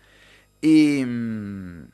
Y... 0.60 1.06
Mm, 1.06 1.88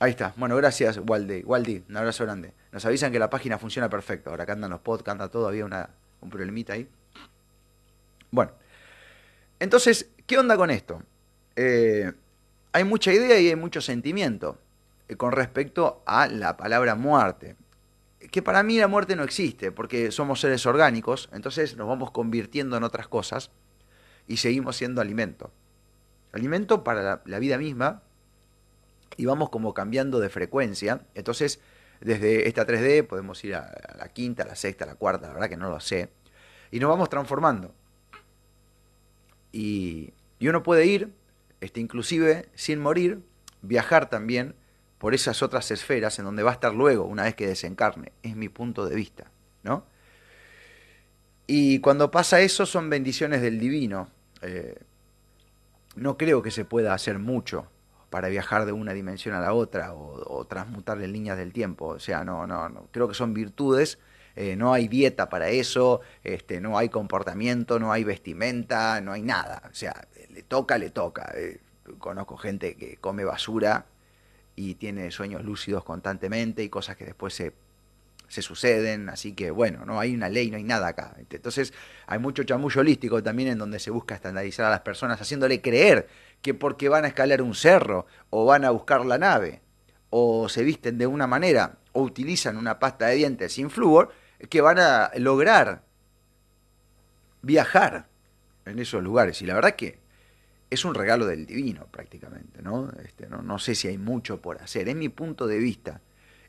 ahí 0.00 0.10
está. 0.10 0.34
Bueno, 0.36 0.56
gracias, 0.56 1.00
Waldi. 1.06 1.42
Waldi, 1.42 1.84
un 1.88 1.96
abrazo 1.96 2.24
grande. 2.24 2.52
Nos 2.70 2.84
avisan 2.84 3.10
que 3.10 3.18
la 3.18 3.30
página 3.30 3.56
funciona 3.56 3.88
perfecto. 3.88 4.28
Ahora 4.28 4.44
que 4.44 4.52
andan 4.52 4.72
los 4.72 4.80
podcasts, 4.80 5.12
anda 5.12 5.28
todo, 5.30 5.48
había 5.48 5.64
una, 5.64 5.88
un 6.20 6.28
problemita 6.28 6.74
ahí. 6.74 6.86
Bueno, 8.30 8.52
entonces, 9.58 10.10
¿qué 10.26 10.36
onda 10.36 10.58
con 10.58 10.70
esto? 10.70 11.00
Eh, 11.56 12.12
hay 12.72 12.84
mucha 12.84 13.12
idea 13.12 13.38
y 13.40 13.48
hay 13.48 13.56
mucho 13.56 13.80
sentimiento 13.80 14.58
eh, 15.08 15.16
con 15.16 15.32
respecto 15.32 16.02
a 16.06 16.26
la 16.28 16.56
palabra 16.56 16.94
muerte. 16.94 17.56
Que 18.30 18.42
para 18.42 18.62
mí 18.62 18.78
la 18.78 18.88
muerte 18.88 19.16
no 19.16 19.24
existe, 19.24 19.72
porque 19.72 20.10
somos 20.10 20.40
seres 20.40 20.66
orgánicos, 20.66 21.28
entonces 21.32 21.76
nos 21.76 21.88
vamos 21.88 22.10
convirtiendo 22.10 22.76
en 22.76 22.82
otras 22.82 23.08
cosas 23.08 23.50
y 24.26 24.38
seguimos 24.38 24.76
siendo 24.76 25.00
alimento. 25.00 25.50
Alimento 26.32 26.84
para 26.84 27.22
la, 27.24 27.38
vida 27.38 27.56
misma 27.56 28.02
y 29.16 29.24
vamos 29.24 29.50
como 29.50 29.72
cambiando 29.72 30.20
de 30.20 30.28
frecuencia. 30.28 31.02
Entonces, 31.14 31.60
desde 32.00 32.46
esta 32.48 32.66
3D 32.66 33.06
podemos 33.06 33.42
ir 33.44 33.54
a, 33.54 33.72
la 33.96 34.08
quinta, 34.08 34.42
a 34.42 34.46
la 34.46 34.56
sexta, 34.56 34.84
a 34.84 34.88
la 34.88 34.96
cuarta, 34.96 35.28
la 35.28 35.32
verdad 35.34 35.48
que 35.48 35.56
no 35.56 35.70
lo 35.70 35.80
sé. 35.80 36.10
Y 36.70 36.80
nos 36.80 36.90
vamos 36.90 37.08
transformando. 37.08 37.72
Y, 39.52 40.12
uno 40.40 40.62
puede 40.62 40.84
ir, 40.84 41.12
este, 41.60 41.80
inclusive 41.80 42.48
sin 42.54 42.80
morir, 42.80 43.20
viajar 43.62 44.08
también 44.10 44.54
por 44.98 45.14
esas 45.14 45.42
otras 45.42 45.70
esferas 45.70 46.18
en 46.18 46.24
donde 46.24 46.42
va 46.42 46.50
a 46.50 46.54
estar 46.54 46.74
luego, 46.74 47.04
una 47.04 47.24
vez 47.24 47.34
que 47.34 47.46
desencarne. 47.46 48.12
Es 48.22 48.36
mi 48.36 48.48
punto 48.48 48.86
de 48.86 48.94
vista, 48.94 49.30
¿no? 49.62 49.84
Y 51.46 51.80
cuando 51.80 52.10
pasa 52.10 52.40
eso 52.40 52.66
son 52.66 52.90
bendiciones 52.90 53.40
del 53.40 53.60
divino. 53.60 54.08
Eh, 54.42 54.78
no 55.94 56.16
creo 56.16 56.42
que 56.42 56.50
se 56.50 56.64
pueda 56.64 56.92
hacer 56.92 57.18
mucho 57.18 57.68
para 58.10 58.28
viajar 58.28 58.66
de 58.66 58.72
una 58.72 58.92
dimensión 58.92 59.34
a 59.34 59.40
la 59.40 59.52
otra 59.52 59.94
o, 59.94 60.44
transmutar 60.46 61.00
en 61.00 61.12
líneas 61.12 61.36
del 61.36 61.52
tiempo. 61.52 61.86
O 61.86 61.98
sea, 61.98 62.24
no, 62.24 62.46
no, 62.46 62.68
no. 62.68 62.88
Creo 62.90 63.08
que 63.08 63.14
son 63.14 63.34
virtudes. 63.34 63.98
Eh, 64.36 64.54
no 64.54 64.72
hay 64.72 64.86
dieta 64.86 65.28
para 65.28 65.48
eso, 65.48 66.02
este, 66.22 66.60
no 66.60 66.78
hay 66.78 66.88
comportamiento, 66.88 67.78
no 67.78 67.90
hay 67.90 68.04
vestimenta, 68.04 69.00
no 69.00 69.12
hay 69.12 69.22
nada. 69.22 69.62
O 69.70 69.74
sea, 69.74 70.06
le 70.30 70.42
toca, 70.42 70.78
le 70.78 70.90
toca. 70.90 71.32
Eh, 71.34 71.60
conozco 71.98 72.36
gente 72.36 72.76
que 72.76 72.98
come 72.98 73.24
basura 73.24 73.86
y 74.54 74.74
tiene 74.74 75.10
sueños 75.10 75.44
lúcidos 75.44 75.84
constantemente 75.84 76.62
y 76.62 76.68
cosas 76.68 76.96
que 76.96 77.06
después 77.06 77.34
se 77.34 77.54
se 78.28 78.42
suceden, 78.42 79.08
así 79.08 79.34
que 79.34 79.50
bueno, 79.50 79.84
no 79.84 80.00
hay 80.00 80.14
una 80.14 80.28
ley, 80.28 80.50
no 80.50 80.56
hay 80.56 80.64
nada 80.64 80.88
acá. 80.88 81.14
Entonces 81.30 81.72
hay 82.06 82.18
mucho 82.18 82.42
chamullo 82.42 82.80
holístico 82.80 83.22
también 83.22 83.50
en 83.50 83.58
donde 83.58 83.78
se 83.78 83.90
busca 83.90 84.14
estandarizar 84.14 84.66
a 84.66 84.70
las 84.70 84.80
personas, 84.80 85.20
haciéndole 85.20 85.60
creer 85.60 86.08
que 86.42 86.54
porque 86.54 86.88
van 86.88 87.04
a 87.04 87.08
escalar 87.08 87.42
un 87.42 87.54
cerro 87.54 88.06
o 88.30 88.44
van 88.44 88.64
a 88.64 88.70
buscar 88.70 89.04
la 89.06 89.18
nave 89.18 89.62
o 90.10 90.48
se 90.48 90.64
visten 90.64 90.98
de 90.98 91.06
una 91.06 91.26
manera 91.26 91.78
o 91.92 92.02
utilizan 92.02 92.56
una 92.56 92.78
pasta 92.78 93.06
de 93.06 93.16
dientes 93.16 93.52
sin 93.52 93.70
flúor, 93.70 94.12
que 94.48 94.60
van 94.60 94.78
a 94.78 95.10
lograr 95.16 95.82
viajar 97.42 98.08
en 98.64 98.78
esos 98.78 99.02
lugares. 99.02 99.40
Y 99.42 99.46
la 99.46 99.54
verdad 99.54 99.76
que 99.76 99.98
es 100.68 100.84
un 100.84 100.94
regalo 100.94 101.26
del 101.26 101.46
divino 101.46 101.86
prácticamente, 101.86 102.62
¿no? 102.62 102.90
Este, 103.04 103.28
no, 103.28 103.42
no 103.42 103.58
sé 103.58 103.74
si 103.74 103.88
hay 103.88 103.98
mucho 103.98 104.40
por 104.40 104.60
hacer, 104.60 104.88
es 104.88 104.96
mi 104.96 105.08
punto 105.08 105.46
de 105.46 105.58
vista. 105.58 106.00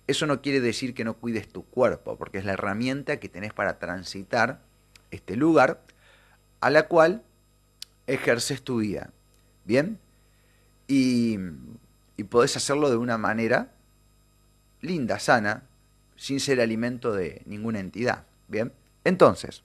Eso 0.08 0.26
no 0.26 0.42
quiere 0.42 0.62
decir 0.62 0.94
que 0.94 1.04
no 1.04 1.16
cuides 1.16 1.50
tu 1.50 1.66
cuerpo, 1.66 2.18
porque 2.18 2.38
es 2.38 2.46
la 2.46 2.54
herramienta 2.54 3.20
que 3.20 3.30
tenés 3.30 3.54
para 3.54 3.78
transitar 3.78 4.62
este 5.12 5.36
lugar 5.36 5.84
a 6.62 6.70
la 6.70 6.88
cual 6.88 7.24
ejerces 8.08 8.62
tu 8.64 8.78
vida. 8.78 9.12
¿Bien? 9.66 10.00
Y, 10.88 11.38
y 12.16 12.24
podés 12.24 12.56
hacerlo 12.56 12.90
de 12.90 12.96
una 12.96 13.18
manera 13.18 13.74
linda, 14.82 15.20
sana, 15.20 15.64
sin 16.18 16.40
ser 16.40 16.60
alimento 16.60 17.14
de 17.14 17.42
ninguna 17.46 17.80
entidad. 17.80 18.26
¿Bien? 18.48 18.74
Entonces, 19.04 19.64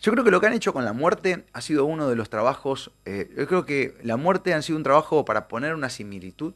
yo 0.00 0.12
creo 0.12 0.24
que 0.24 0.30
lo 0.30 0.40
que 0.40 0.46
han 0.46 0.52
hecho 0.52 0.72
con 0.72 0.84
la 0.84 0.92
muerte 0.92 1.44
ha 1.52 1.60
sido 1.60 1.84
uno 1.84 2.08
de 2.08 2.16
los 2.16 2.28
trabajos, 2.28 2.90
eh, 3.04 3.32
yo 3.36 3.46
creo 3.46 3.64
que 3.64 3.96
la 4.02 4.16
muerte 4.16 4.52
ha 4.54 4.62
sido 4.62 4.76
un 4.76 4.82
trabajo 4.82 5.24
para 5.24 5.48
poner 5.48 5.74
una 5.74 5.88
similitud 5.88 6.54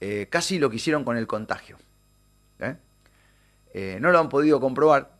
eh, 0.00 0.28
casi 0.30 0.58
lo 0.58 0.70
que 0.70 0.76
hicieron 0.76 1.04
con 1.04 1.16
el 1.16 1.26
contagio. 1.26 1.78
Eh, 3.72 3.98
no 4.00 4.10
lo 4.10 4.18
han 4.18 4.28
podido 4.28 4.60
comprobar 4.60 5.12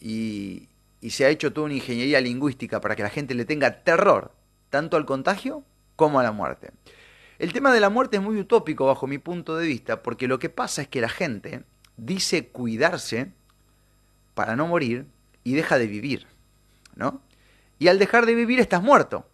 y, 0.00 0.68
se 1.10 1.24
ha 1.26 1.28
hecho 1.28 1.52
toda 1.52 1.66
una 1.66 1.74
ingeniería 1.74 2.20
lingüística 2.20 2.80
para 2.80 2.96
que 2.96 3.02
la 3.02 3.10
gente 3.10 3.34
le 3.34 3.44
tenga 3.44 3.82
terror 3.82 4.32
tanto 4.70 4.96
al 4.96 5.04
contagio 5.04 5.62
como 5.96 6.20
a 6.20 6.22
la 6.22 6.32
muerte. 6.32 6.70
El 7.40 7.54
tema 7.54 7.72
de 7.72 7.80
la 7.80 7.88
muerte 7.88 8.18
es 8.18 8.22
muy 8.22 8.38
utópico 8.38 8.84
bajo 8.84 9.06
mi 9.06 9.16
punto 9.16 9.56
de 9.56 9.66
vista, 9.66 10.02
porque 10.02 10.28
lo 10.28 10.38
que 10.38 10.50
pasa 10.50 10.82
es 10.82 10.88
que 10.88 11.00
la 11.00 11.08
gente 11.08 11.64
dice 11.96 12.48
cuidarse 12.48 13.32
para 14.34 14.56
no 14.56 14.66
morir 14.66 15.06
y 15.42 15.54
deja 15.54 15.78
de 15.78 15.86
vivir, 15.86 16.26
¿no? 16.96 17.22
Y 17.78 17.88
al 17.88 17.98
dejar 17.98 18.26
de 18.26 18.34
vivir 18.34 18.60
estás 18.60 18.82
muerto, 18.82 19.26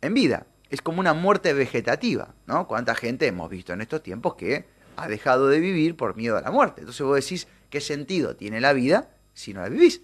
en 0.00 0.14
vida 0.14 0.46
es 0.70 0.80
como 0.80 1.00
una 1.00 1.12
muerte 1.12 1.52
vegetativa, 1.52 2.36
¿no? 2.46 2.68
¿Cuánta 2.68 2.94
gente 2.94 3.26
hemos 3.26 3.50
visto 3.50 3.72
en 3.72 3.80
estos 3.80 4.00
tiempos 4.00 4.36
que 4.36 4.66
ha 4.94 5.08
dejado 5.08 5.48
de 5.48 5.58
vivir 5.58 5.96
por 5.96 6.14
miedo 6.14 6.36
a 6.36 6.42
la 6.42 6.52
muerte? 6.52 6.82
Entonces 6.82 7.04
vos 7.04 7.16
decís, 7.16 7.48
¿qué 7.68 7.80
sentido 7.80 8.36
tiene 8.36 8.60
la 8.60 8.72
vida 8.72 9.10
si 9.34 9.54
no 9.54 9.60
la 9.62 9.68
vivís? 9.70 10.02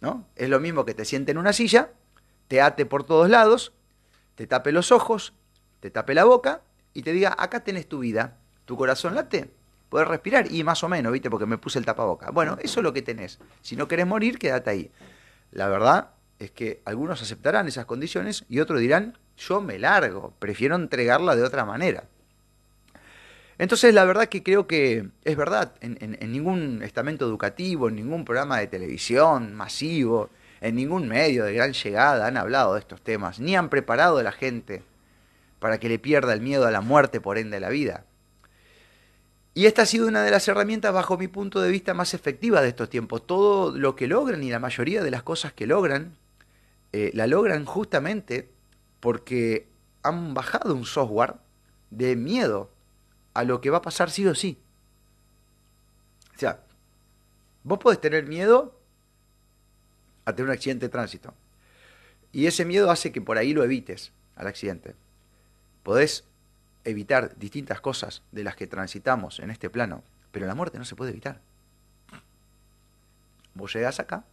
¿No? 0.00 0.26
Es 0.36 0.48
lo 0.48 0.58
mismo 0.58 0.86
que 0.86 0.94
te 0.94 1.04
siente 1.04 1.32
en 1.32 1.38
una 1.38 1.52
silla, 1.52 1.90
te 2.48 2.62
ate 2.62 2.86
por 2.86 3.04
todos 3.04 3.28
lados, 3.28 3.74
te 4.36 4.46
tape 4.46 4.72
los 4.72 4.90
ojos, 4.90 5.34
te 5.84 5.90
tape 5.90 6.14
la 6.14 6.24
boca 6.24 6.62
y 6.94 7.02
te 7.02 7.12
diga, 7.12 7.36
acá 7.38 7.62
tenés 7.62 7.86
tu 7.86 7.98
vida, 7.98 8.38
tu 8.64 8.74
corazón 8.74 9.14
late, 9.14 9.50
puedes 9.90 10.08
respirar 10.08 10.50
y 10.50 10.64
más 10.64 10.82
o 10.82 10.88
menos, 10.88 11.12
¿viste? 11.12 11.28
Porque 11.28 11.44
me 11.44 11.58
puse 11.58 11.78
el 11.78 11.84
tapaboca. 11.84 12.30
Bueno, 12.30 12.56
eso 12.62 12.80
es 12.80 12.84
lo 12.84 12.94
que 12.94 13.02
tenés. 13.02 13.38
Si 13.60 13.76
no 13.76 13.86
querés 13.86 14.06
morir, 14.06 14.38
quédate 14.38 14.70
ahí. 14.70 14.90
La 15.50 15.68
verdad 15.68 16.12
es 16.38 16.52
que 16.52 16.80
algunos 16.86 17.20
aceptarán 17.20 17.68
esas 17.68 17.84
condiciones 17.84 18.46
y 18.48 18.60
otros 18.60 18.80
dirán, 18.80 19.18
yo 19.36 19.60
me 19.60 19.78
largo, 19.78 20.32
prefiero 20.38 20.74
entregarla 20.74 21.36
de 21.36 21.42
otra 21.42 21.66
manera. 21.66 22.04
Entonces, 23.58 23.92
la 23.92 24.06
verdad 24.06 24.30
que 24.30 24.42
creo 24.42 24.66
que 24.66 25.10
es 25.22 25.36
verdad, 25.36 25.74
en, 25.82 26.32
ningún 26.32 26.82
estamento 26.82 27.26
educativo, 27.26 27.90
en 27.90 27.96
ningún 27.96 28.24
programa 28.24 28.58
de 28.58 28.68
televisión 28.68 29.52
masivo, 29.52 30.30
en 30.62 30.76
ningún 30.76 31.08
medio 31.08 31.44
de 31.44 31.52
gran 31.52 31.74
llegada 31.74 32.26
han 32.26 32.38
hablado 32.38 32.72
de 32.72 32.80
estos 32.80 33.02
temas, 33.02 33.38
ni 33.38 33.54
han 33.54 33.68
preparado 33.68 34.16
a 34.16 34.22
la 34.22 34.32
gente 34.32 34.82
para 35.64 35.80
que 35.80 35.88
le 35.88 35.98
pierda 35.98 36.34
el 36.34 36.42
miedo 36.42 36.66
a 36.66 36.70
la 36.70 36.82
muerte, 36.82 37.22
por 37.22 37.38
ende 37.38 37.56
a 37.56 37.60
la 37.60 37.70
vida. 37.70 38.04
Y 39.54 39.64
esta 39.64 39.80
ha 39.80 39.86
sido 39.86 40.06
una 40.06 40.22
de 40.22 40.30
las 40.30 40.46
herramientas, 40.46 40.92
bajo 40.92 41.16
mi 41.16 41.26
punto 41.26 41.58
de 41.58 41.70
vista, 41.70 41.94
más 41.94 42.12
efectivas 42.12 42.60
de 42.60 42.68
estos 42.68 42.90
tiempos. 42.90 43.26
Todo 43.26 43.74
lo 43.74 43.96
que 43.96 44.06
logran 44.06 44.42
y 44.42 44.50
la 44.50 44.58
mayoría 44.58 45.02
de 45.02 45.10
las 45.10 45.22
cosas 45.22 45.54
que 45.54 45.66
logran, 45.66 46.18
eh, 46.92 47.12
la 47.14 47.26
logran 47.26 47.64
justamente 47.64 48.50
porque 49.00 49.66
han 50.02 50.34
bajado 50.34 50.74
un 50.74 50.84
software 50.84 51.36
de 51.88 52.14
miedo 52.14 52.68
a 53.32 53.44
lo 53.44 53.62
que 53.62 53.70
va 53.70 53.78
a 53.78 53.82
pasar 53.82 54.10
sí 54.10 54.26
o 54.26 54.34
sí. 54.34 54.58
O 56.36 56.38
sea, 56.38 56.60
vos 57.62 57.78
podés 57.78 58.02
tener 58.02 58.26
miedo 58.26 58.78
a 60.26 60.34
tener 60.34 60.50
un 60.50 60.54
accidente 60.54 60.84
de 60.84 60.90
tránsito. 60.90 61.32
Y 62.32 62.48
ese 62.48 62.66
miedo 62.66 62.90
hace 62.90 63.12
que 63.12 63.22
por 63.22 63.38
ahí 63.38 63.54
lo 63.54 63.64
evites 63.64 64.12
al 64.36 64.46
accidente. 64.46 64.94
Podés 65.84 66.24
evitar 66.82 67.36
distintas 67.38 67.80
cosas 67.80 68.22
de 68.32 68.42
las 68.42 68.56
que 68.56 68.66
transitamos 68.66 69.38
en 69.38 69.50
este 69.50 69.70
plano, 69.70 70.02
pero 70.32 70.46
la 70.46 70.56
muerte 70.56 70.78
no 70.78 70.84
se 70.84 70.96
puede 70.96 71.12
evitar. 71.12 71.40
Vos 73.54 73.72
llegás 73.72 74.00
acá 74.00 74.24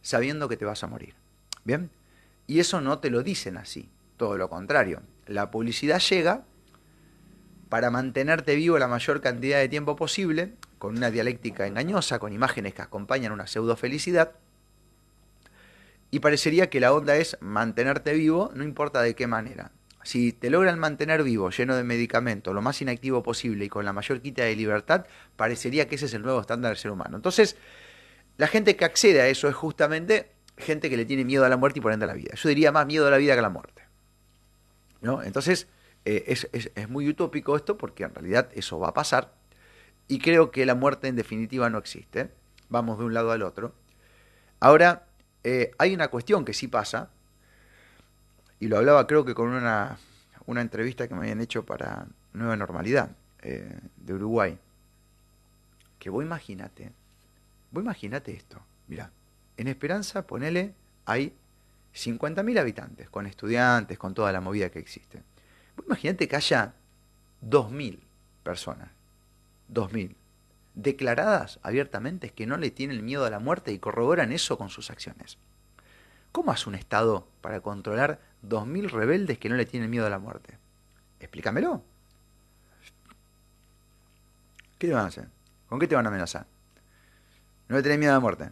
sabiendo 0.00 0.48
que 0.48 0.56
te 0.56 0.64
vas 0.64 0.82
a 0.82 0.86
morir. 0.86 1.14
¿Bien? 1.64 1.90
Y 2.46 2.60
eso 2.60 2.80
no 2.80 2.98
te 3.00 3.10
lo 3.10 3.22
dicen 3.22 3.58
así, 3.58 3.90
todo 4.16 4.38
lo 4.38 4.48
contrario. 4.48 5.02
La 5.26 5.50
publicidad 5.50 6.00
llega 6.00 6.44
para 7.68 7.90
mantenerte 7.90 8.56
vivo 8.56 8.78
la 8.78 8.88
mayor 8.88 9.20
cantidad 9.20 9.58
de 9.58 9.68
tiempo 9.68 9.94
posible, 9.96 10.54
con 10.78 10.96
una 10.96 11.10
dialéctica 11.10 11.66
engañosa, 11.66 12.18
con 12.18 12.32
imágenes 12.32 12.74
que 12.74 12.82
acompañan 12.82 13.32
una 13.32 13.46
pseudo 13.46 13.76
felicidad. 13.76 14.32
Y 16.10 16.20
parecería 16.20 16.70
que 16.70 16.80
la 16.80 16.92
onda 16.92 17.16
es 17.16 17.36
mantenerte 17.40 18.14
vivo, 18.14 18.50
no 18.54 18.64
importa 18.64 19.02
de 19.02 19.14
qué 19.14 19.26
manera. 19.26 19.70
Si 20.02 20.32
te 20.32 20.48
logran 20.50 20.78
mantener 20.78 21.22
vivo, 21.22 21.50
lleno 21.50 21.76
de 21.76 21.84
medicamentos, 21.84 22.54
lo 22.54 22.62
más 22.62 22.80
inactivo 22.80 23.22
posible 23.22 23.66
y 23.66 23.68
con 23.68 23.84
la 23.84 23.92
mayor 23.92 24.20
quita 24.20 24.44
de 24.44 24.56
libertad, 24.56 25.06
parecería 25.36 25.88
que 25.88 25.96
ese 25.96 26.06
es 26.06 26.14
el 26.14 26.22
nuevo 26.22 26.40
estándar 26.40 26.70
del 26.70 26.78
ser 26.78 26.90
humano. 26.90 27.16
Entonces, 27.16 27.56
la 28.38 28.46
gente 28.46 28.76
que 28.76 28.84
accede 28.86 29.20
a 29.20 29.28
eso 29.28 29.48
es 29.48 29.54
justamente 29.54 30.32
gente 30.56 30.88
que 30.88 30.96
le 30.96 31.04
tiene 31.04 31.24
miedo 31.24 31.44
a 31.44 31.48
la 31.48 31.56
muerte 31.56 31.78
y 31.78 31.82
por 31.82 31.92
ende 31.92 32.04
a 32.04 32.08
la 32.08 32.14
vida. 32.14 32.34
Yo 32.34 32.48
diría 32.48 32.72
más 32.72 32.86
miedo 32.86 33.06
a 33.06 33.10
la 33.10 33.16
vida 33.16 33.34
que 33.34 33.40
a 33.40 33.42
la 33.42 33.50
muerte. 33.50 33.82
¿No? 35.00 35.22
Entonces, 35.22 35.66
eh, 36.04 36.24
es, 36.52 36.88
muy 36.88 37.08
utópico 37.08 37.56
esto 37.56 37.76
porque 37.76 38.04
en 38.04 38.14
realidad 38.14 38.48
eso 38.54 38.78
va 38.78 38.88
a 38.88 38.94
pasar 38.94 39.34
y 40.08 40.18
creo 40.18 40.50
que 40.50 40.64
la 40.64 40.74
muerte 40.74 41.08
en 41.08 41.16
definitiva 41.16 41.68
no 41.70 41.78
existe. 41.78 42.30
Vamos 42.68 42.98
de 42.98 43.04
un 43.04 43.14
lado 43.14 43.32
al 43.32 43.42
otro. 43.42 43.74
Ahora, 44.60 45.06
eh, 45.44 45.72
hay 45.78 45.94
una 45.94 46.08
cuestión 46.08 46.44
que 46.44 46.52
sí 46.52 46.68
pasa, 46.68 47.10
y 48.60 48.68
lo 48.68 48.76
hablaba 48.76 49.06
creo 49.06 49.24
que 49.24 49.34
con 49.34 49.48
una, 49.48 49.98
una 50.46 50.60
entrevista 50.60 51.08
que 51.08 51.14
me 51.14 51.22
habían 51.22 51.40
hecho 51.40 51.64
para 51.64 52.06
Nueva 52.34 52.56
Normalidad 52.56 53.10
eh, 53.42 53.80
de 53.96 54.14
Uruguay, 54.14 54.58
que 55.98 56.10
vos 56.10 56.22
imagínate, 56.22 56.92
vos 57.70 57.82
imagínate 57.82 58.32
esto, 58.32 58.60
mira, 58.86 59.10
en 59.56 59.66
Esperanza, 59.66 60.26
ponele, 60.26 60.74
hay 61.06 61.34
50.000 61.94 62.58
habitantes, 62.58 63.10
con 63.10 63.26
estudiantes, 63.26 63.98
con 63.98 64.14
toda 64.14 64.32
la 64.32 64.40
movida 64.40 64.70
que 64.70 64.78
existe. 64.78 65.22
Imagínate 65.84 66.28
que 66.28 66.36
haya 66.36 66.74
2.000 67.42 67.98
personas, 68.42 68.90
2.000, 69.72 70.14
declaradas 70.74 71.58
abiertamente 71.62 72.30
que 72.30 72.46
no 72.46 72.56
le 72.56 72.70
tienen 72.70 73.04
miedo 73.04 73.24
a 73.24 73.30
la 73.30 73.38
muerte 73.38 73.72
y 73.72 73.78
corroboran 73.78 74.32
eso 74.32 74.56
con 74.56 74.68
sus 74.68 74.90
acciones. 74.90 75.38
¿Cómo 76.32 76.52
hace 76.52 76.68
un 76.68 76.74
Estado 76.74 77.26
para 77.40 77.60
controlar 77.60 78.20
2.000 78.42 78.90
rebeldes 78.90 79.38
que 79.38 79.48
no 79.48 79.56
le 79.56 79.66
tienen 79.66 79.90
miedo 79.90 80.06
a 80.06 80.10
la 80.10 80.18
muerte? 80.18 80.58
Explícamelo. 81.18 81.82
¿Qué 84.78 84.86
te 84.86 84.94
van 84.94 85.04
a 85.04 85.08
hacer? 85.08 85.28
¿Con 85.68 85.78
qué 85.78 85.86
te 85.86 85.94
van 85.94 86.06
a 86.06 86.08
amenazar? 86.08 86.46
No 87.68 87.76
le 87.76 87.82
tenés 87.82 87.98
miedo 87.98 88.12
a 88.12 88.16
la 88.16 88.20
muerte. 88.20 88.50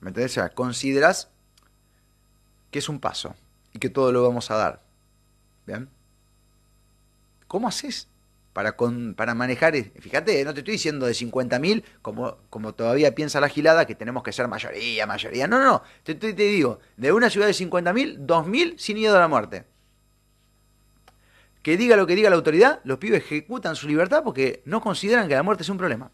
¿Me 0.00 0.10
entendés? 0.10 0.32
O 0.32 0.34
sea, 0.34 0.50
consideras 0.50 1.30
que 2.70 2.78
es 2.78 2.88
un 2.88 3.00
paso 3.00 3.34
y 3.72 3.78
que 3.78 3.90
todo 3.90 4.12
lo 4.12 4.22
vamos 4.22 4.50
a 4.50 4.56
dar. 4.56 4.82
¿Bien? 5.66 5.88
¿Cómo 7.48 7.68
haces 7.68 8.08
para, 8.52 8.76
para 9.16 9.34
manejar? 9.34 9.74
Fíjate, 9.74 10.44
no 10.44 10.52
te 10.52 10.60
estoy 10.60 10.72
diciendo 10.72 11.06
de 11.06 11.12
50.000 11.12 11.84
como, 12.02 12.38
como 12.50 12.74
todavía 12.74 13.14
piensa 13.14 13.40
la 13.40 13.48
gilada 13.48 13.86
que 13.86 13.94
tenemos 13.94 14.22
que 14.22 14.32
ser 14.32 14.48
mayoría, 14.48 15.06
mayoría. 15.06 15.46
No, 15.46 15.58
no, 15.58 15.64
no. 15.64 15.82
Te, 16.02 16.14
te, 16.14 16.32
digo, 16.34 16.80
de 16.96 17.12
una 17.12 17.30
ciudad 17.30 17.46
de 17.46 17.52
50.000, 17.52 18.26
2.000 18.26 18.78
sin 18.78 18.96
miedo 18.96 19.16
a 19.16 19.20
la 19.20 19.28
muerte. 19.28 19.64
Que 21.62 21.76
diga 21.76 21.96
lo 21.96 22.06
que 22.06 22.14
diga 22.14 22.28
la 22.28 22.36
autoridad, 22.36 22.80
los 22.84 22.98
pibes 22.98 23.22
ejecutan 23.22 23.76
su 23.76 23.86
libertad 23.86 24.22
porque 24.24 24.62
no 24.64 24.80
consideran 24.80 25.28
que 25.28 25.34
la 25.34 25.42
muerte 25.42 25.62
es 25.62 25.68
un 25.68 25.78
problema. 25.78 26.10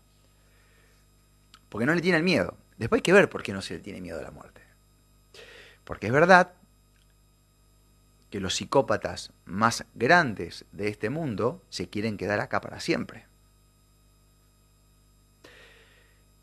Porque 1.68 1.86
no 1.86 1.94
le 1.94 2.00
tienen 2.00 2.24
miedo. 2.24 2.56
Después 2.76 2.98
hay 2.98 3.02
que 3.02 3.12
ver 3.12 3.28
por 3.28 3.42
qué 3.42 3.52
no 3.52 3.62
se 3.62 3.74
le 3.74 3.80
tiene 3.80 4.00
miedo 4.00 4.20
a 4.20 4.22
la 4.22 4.30
muerte. 4.30 4.60
Porque 5.84 6.06
es 6.06 6.12
verdad 6.12 6.52
que 8.30 8.40
los 8.40 8.56
psicópatas 8.56 9.32
más 9.44 9.84
grandes 9.94 10.64
de 10.72 10.88
este 10.88 11.10
mundo 11.10 11.62
se 11.70 11.88
quieren 11.88 12.16
quedar 12.16 12.40
acá 12.40 12.60
para 12.60 12.80
siempre. 12.80 13.26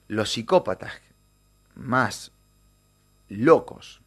Los 0.08 0.32
psicópatas 0.32 0.93
más 1.76 2.32
locos, 3.30 4.02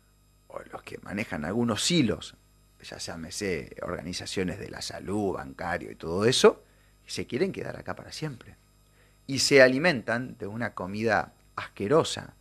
o 0.49 0.61
los 0.73 0.83
que 0.83 0.99
manejan 0.99 1.45
algunos 1.45 1.91
hilos, 1.91 2.37
ya 2.83 2.99
llámese 2.99 3.77
organizaciones 3.83 4.59
de 4.59 4.71
la 4.71 4.83
salud, 4.83 5.35
bancario 5.35 5.91
y 5.91 5.97
todo 5.97 6.25
eso, 6.25 6.63
se 7.07 7.27
quieren 7.27 7.53
quedar 7.53 7.77
acá 7.77 7.97
para 7.97 8.13
siempre. 8.13 8.57
Y 9.27 9.41
se 9.41 9.63
alimentan 9.63 10.37
de 10.39 10.47
una 10.47 10.75
comida 10.75 11.33
asquerosa 11.57 12.35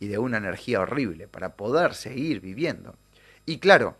y 0.00 0.08
de 0.08 0.18
una 0.18 0.38
energía 0.38 0.80
horrible 0.80 1.28
para 1.28 1.56
poder 1.56 1.94
seguir 1.94 2.40
viviendo. 2.40 2.96
Y 3.46 3.58
claro, 3.58 3.96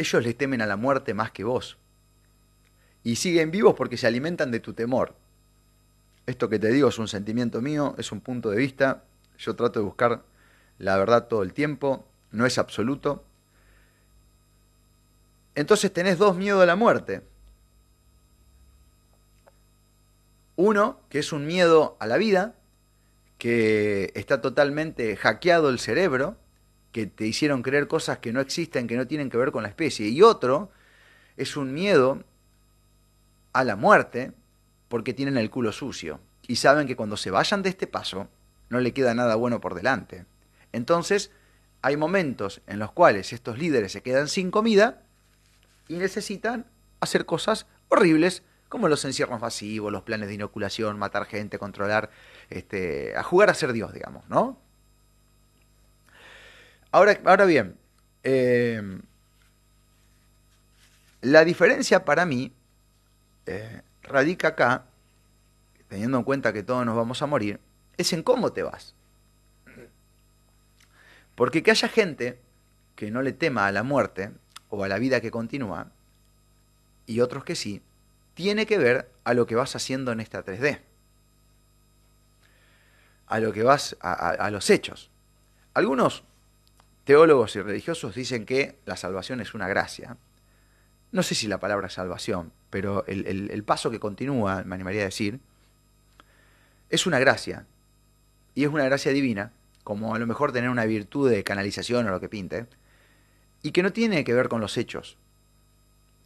ellos 0.00 0.24
le 0.24 0.34
temen 0.34 0.62
a 0.62 0.66
la 0.66 0.76
muerte 0.76 1.12
más 1.12 1.30
que 1.30 1.44
vos. 1.44 1.76
Y 3.02 3.16
siguen 3.16 3.50
vivos 3.50 3.74
porque 3.74 3.96
se 3.96 4.06
alimentan 4.06 4.50
de 4.50 4.60
tu 4.60 4.72
temor. 4.72 5.14
Esto 6.26 6.48
que 6.48 6.58
te 6.58 6.68
digo 6.68 6.88
es 6.88 6.98
un 6.98 7.08
sentimiento 7.08 7.60
mío, 7.60 7.94
es 7.98 8.10
un 8.10 8.20
punto 8.20 8.50
de 8.50 8.56
vista. 8.56 9.04
Yo 9.38 9.54
trato 9.56 9.80
de 9.80 9.84
buscar 9.84 10.22
la 10.78 10.96
verdad 10.96 11.28
todo 11.28 11.42
el 11.42 11.52
tiempo, 11.52 12.06
no 12.30 12.46
es 12.46 12.56
absoluto. 12.58 13.24
Entonces 15.54 15.92
tenés 15.92 16.18
dos 16.18 16.36
miedos 16.36 16.62
a 16.62 16.66
la 16.66 16.76
muerte. 16.76 17.22
Uno, 20.56 21.00
que 21.10 21.18
es 21.18 21.32
un 21.32 21.46
miedo 21.46 21.96
a 22.00 22.06
la 22.06 22.16
vida, 22.16 22.54
que 23.38 24.12
está 24.14 24.40
totalmente 24.40 25.16
hackeado 25.16 25.68
el 25.70 25.78
cerebro, 25.78 26.36
que 26.92 27.06
te 27.06 27.26
hicieron 27.26 27.62
creer 27.62 27.86
cosas 27.88 28.18
que 28.18 28.32
no 28.32 28.40
existen, 28.40 28.86
que 28.86 28.96
no 28.96 29.06
tienen 29.06 29.30
que 29.30 29.36
ver 29.36 29.52
con 29.52 29.62
la 29.62 29.68
especie. 29.68 30.08
Y 30.08 30.22
otro 30.22 30.70
es 31.36 31.56
un 31.56 31.72
miedo 31.72 32.24
a 33.52 33.64
la 33.64 33.76
muerte 33.76 34.32
porque 34.88 35.14
tienen 35.14 35.36
el 35.36 35.50
culo 35.50 35.72
sucio 35.72 36.20
y 36.46 36.56
saben 36.56 36.86
que 36.86 36.96
cuando 36.96 37.16
se 37.16 37.30
vayan 37.30 37.62
de 37.62 37.68
este 37.68 37.86
paso 37.86 38.28
no 38.68 38.80
le 38.80 38.92
queda 38.92 39.14
nada 39.14 39.36
bueno 39.36 39.60
por 39.60 39.74
delante. 39.74 40.26
Entonces, 40.72 41.30
hay 41.82 41.96
momentos 41.96 42.60
en 42.66 42.78
los 42.78 42.92
cuales 42.92 43.32
estos 43.32 43.58
líderes 43.58 43.92
se 43.92 44.02
quedan 44.02 44.28
sin 44.28 44.50
comida 44.50 45.02
y 45.88 45.94
necesitan 45.94 46.66
hacer 47.00 47.26
cosas 47.26 47.66
horribles 47.88 48.42
como 48.68 48.88
los 48.88 49.04
encierros 49.04 49.40
masivos, 49.40 49.90
los 49.90 50.02
planes 50.02 50.28
de 50.28 50.34
inoculación, 50.34 50.98
matar 50.98 51.26
gente, 51.26 51.58
controlar, 51.58 52.10
este, 52.50 53.16
a 53.16 53.22
jugar 53.24 53.50
a 53.50 53.54
ser 53.54 53.72
Dios, 53.72 53.92
digamos, 53.92 54.28
¿no? 54.28 54.60
Ahora, 56.92 57.20
ahora 57.24 57.44
bien, 57.44 57.76
eh, 58.24 58.82
la 61.20 61.44
diferencia 61.44 62.04
para 62.04 62.26
mí 62.26 62.52
eh, 63.46 63.82
radica 64.02 64.48
acá, 64.48 64.86
teniendo 65.88 66.18
en 66.18 66.24
cuenta 66.24 66.52
que 66.52 66.62
todos 66.62 66.84
nos 66.84 66.96
vamos 66.96 67.22
a 67.22 67.26
morir, 67.26 67.60
es 67.96 68.12
en 68.12 68.22
cómo 68.22 68.52
te 68.52 68.62
vas. 68.62 68.94
Porque 71.36 71.62
que 71.62 71.70
haya 71.70 71.88
gente 71.88 72.38
que 72.96 73.10
no 73.10 73.22
le 73.22 73.32
tema 73.32 73.66
a 73.66 73.72
la 73.72 73.82
muerte 73.82 74.32
o 74.68 74.82
a 74.82 74.88
la 74.88 74.98
vida 74.98 75.20
que 75.20 75.30
continúa, 75.30 75.90
y 77.06 77.20
otros 77.20 77.44
que 77.44 77.54
sí, 77.54 77.82
tiene 78.34 78.66
que 78.66 78.78
ver 78.78 79.10
a 79.24 79.34
lo 79.34 79.46
que 79.46 79.54
vas 79.54 79.74
haciendo 79.76 80.12
en 80.12 80.20
esta 80.20 80.44
3D, 80.44 80.80
a 83.26 83.38
lo 83.38 83.52
que 83.52 83.62
vas 83.62 83.96
a 84.00 84.50
los 84.50 84.70
hechos. 84.70 85.10
Algunos 85.74 86.24
teólogos 87.10 87.56
y 87.56 87.60
religiosos 87.60 88.14
dicen 88.14 88.46
que 88.46 88.76
la 88.86 88.96
salvación 88.96 89.40
es 89.40 89.52
una 89.52 89.66
gracia. 89.66 90.16
No 91.10 91.24
sé 91.24 91.34
si 91.34 91.48
la 91.48 91.58
palabra 91.58 91.90
salvación, 91.90 92.52
pero 92.70 93.04
el, 93.08 93.64
paso 93.64 93.90
que 93.90 93.98
continúa, 93.98 94.62
me 94.62 94.76
animaría 94.76 95.00
a 95.00 95.06
decir, 95.06 95.40
es 96.88 97.06
una 97.06 97.18
gracia. 97.18 97.66
Y 98.54 98.62
es 98.62 98.70
una 98.70 98.84
gracia 98.84 99.10
divina, 99.10 99.50
como 99.82 100.14
a 100.14 100.20
lo 100.20 100.26
mejor 100.28 100.52
tener 100.52 100.70
una 100.70 100.84
virtud 100.84 101.28
de 101.28 101.42
canalización 101.42 102.06
o 102.06 102.10
lo 102.12 102.20
que 102.20 102.28
pinte, 102.28 102.68
y 103.60 103.72
que 103.72 103.82
no 103.82 103.92
tiene 103.92 104.22
que 104.22 104.32
ver 104.32 104.48
con 104.48 104.60
los 104.60 104.76
hechos. 104.76 105.16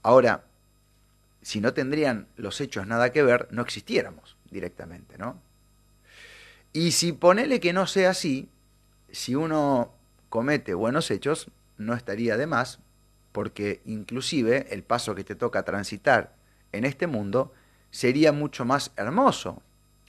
Ahora, 0.02 0.44
si 1.40 1.62
no 1.62 1.72
tendrían 1.72 2.26
los 2.36 2.60
hechos 2.60 2.86
nada 2.86 3.10
que 3.10 3.22
ver, 3.22 3.48
no 3.50 3.62
existiéramos 3.62 4.36
directamente, 4.50 5.16
¿no? 5.16 5.40
Y 6.74 6.90
si 6.90 7.12
ponele 7.12 7.58
que 7.58 7.72
no 7.72 7.86
sea 7.86 8.10
así, 8.10 8.50
si 9.10 9.34
uno 9.34 9.94
comete 10.34 10.74
buenos 10.74 11.12
hechos, 11.12 11.46
no 11.78 11.94
estaría 11.94 12.36
de 12.36 12.48
más, 12.48 12.80
porque 13.30 13.80
inclusive 13.84 14.66
el 14.74 14.82
paso 14.82 15.14
que 15.14 15.22
te 15.22 15.36
toca 15.36 15.62
transitar 15.62 16.34
en 16.72 16.84
este 16.84 17.06
mundo 17.06 17.54
sería 17.92 18.32
mucho 18.32 18.64
más 18.64 18.90
hermoso, 18.96 19.62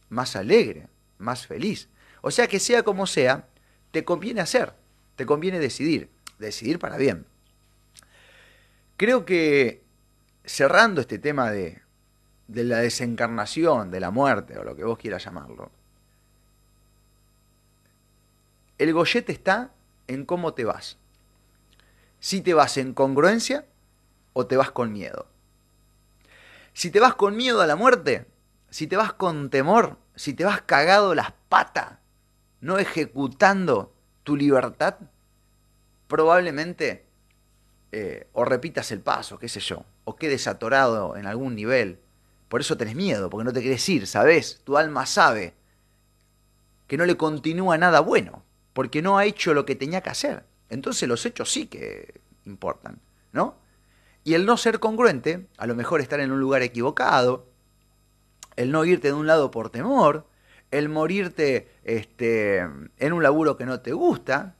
más 0.10 0.36
alegre, 0.36 0.88
más 1.20 1.46
feliz. 1.46 1.90
O 2.22 2.32
sea 2.32 2.48
que 2.48 2.60
sea 2.60 2.82
como 2.82 3.06
sea, 3.06 3.48
te 3.92 4.04
conviene 4.04 4.42
hacer, 4.42 4.74
te 5.16 5.28
conviene 5.28 5.60
decidir, 5.60 6.10
decidir 6.40 6.80
para 6.80 6.98
bien. 6.98 7.28
Creo 8.98 9.26
que 9.26 9.84
cerrando 10.44 11.02
este 11.02 11.20
tema 11.20 11.52
de, 11.52 11.84
de 12.48 12.64
la 12.64 12.80
desencarnación, 12.80 13.92
de 13.92 14.00
la 14.00 14.10
muerte, 14.10 14.58
o 14.58 14.64
lo 14.64 14.76
que 14.76 14.86
vos 14.86 14.98
quieras 14.98 15.24
llamarlo, 15.24 15.70
el 18.80 18.92
gollete 18.92 19.32
está 19.32 19.72
en 20.08 20.26
cómo 20.26 20.54
te 20.54 20.66
vas. 20.66 20.98
Si 22.20 22.42
te 22.42 22.54
vas 22.54 22.78
en 22.78 22.94
congruencia 22.94 23.66
o 24.34 24.48
te 24.48 24.58
vas 24.58 24.72
con 24.72 24.92
miedo. 24.92 25.28
Si 26.74 26.92
te 26.92 27.00
vas 27.00 27.16
con 27.16 27.36
miedo 27.38 27.62
a 27.62 27.68
la 27.68 27.76
muerte, 27.76 28.28
si 28.70 28.88
te 28.88 28.98
vas 28.98 29.14
con 29.14 29.50
temor, 29.50 29.98
si 30.16 30.34
te 30.34 30.44
vas 30.44 30.62
cagado 30.62 31.16
las 31.16 31.32
patas, 31.50 32.00
no 32.60 32.78
ejecutando 32.80 33.94
tu 34.24 34.36
libertad, 34.36 34.96
probablemente 36.08 37.06
eh, 37.92 38.28
o 38.34 38.44
repitas 38.44 38.92
el 38.92 39.02
paso, 39.02 39.40
qué 39.40 39.48
sé 39.48 39.60
yo, 39.60 39.86
o 40.04 40.16
quedes 40.16 40.48
atorado 40.48 41.16
en 41.16 41.28
algún 41.28 41.56
nivel. 41.56 42.00
Por 42.50 42.62
eso 42.62 42.78
tenés 42.78 42.96
miedo, 42.96 43.30
porque 43.30 43.46
no 43.46 43.54
te 43.54 43.62
querés 43.62 43.88
ir, 43.90 44.08
¿sabes? 44.08 44.62
Tu 44.64 44.78
alma 44.78 45.06
sabe 45.06 45.54
que 46.88 46.98
no 46.98 47.06
le 47.06 47.18
continúa 47.18 47.78
nada 47.78 48.00
bueno, 48.02 48.44
porque 48.76 49.02
no 49.02 49.18
ha 49.18 49.24
hecho 49.24 49.54
lo 49.54 49.66
que 49.66 49.78
tenía 49.78 50.02
que 50.02 50.10
hacer. 50.10 50.44
Entonces 50.70 51.08
los 51.08 51.26
hechos 51.26 51.50
sí 51.50 51.68
que 51.68 52.20
importan, 52.46 53.00
¿no? 53.32 53.56
Y 54.26 54.34
el 54.34 54.46
no 54.46 54.58
ser 54.58 54.82
congruente, 54.82 55.48
a 55.58 55.66
lo 55.66 55.76
mejor 55.76 56.02
estar 56.02 56.20
en 56.20 56.34
un 56.34 56.42
lugar 56.42 56.62
equivocado, 56.62 57.48
el 58.58 58.74
no 58.74 58.84
irte 58.84 59.08
de 59.08 59.14
un 59.14 59.28
lado 59.28 59.50
por 59.50 59.70
temor, 59.70 60.28
el 60.72 60.90
morirte 60.90 61.70
este, 61.86 62.58
en 62.58 63.14
un 63.14 63.24
laburo 63.24 63.56
que 63.56 63.66
no 63.66 63.80
te 63.80 63.94
gusta, 63.94 64.56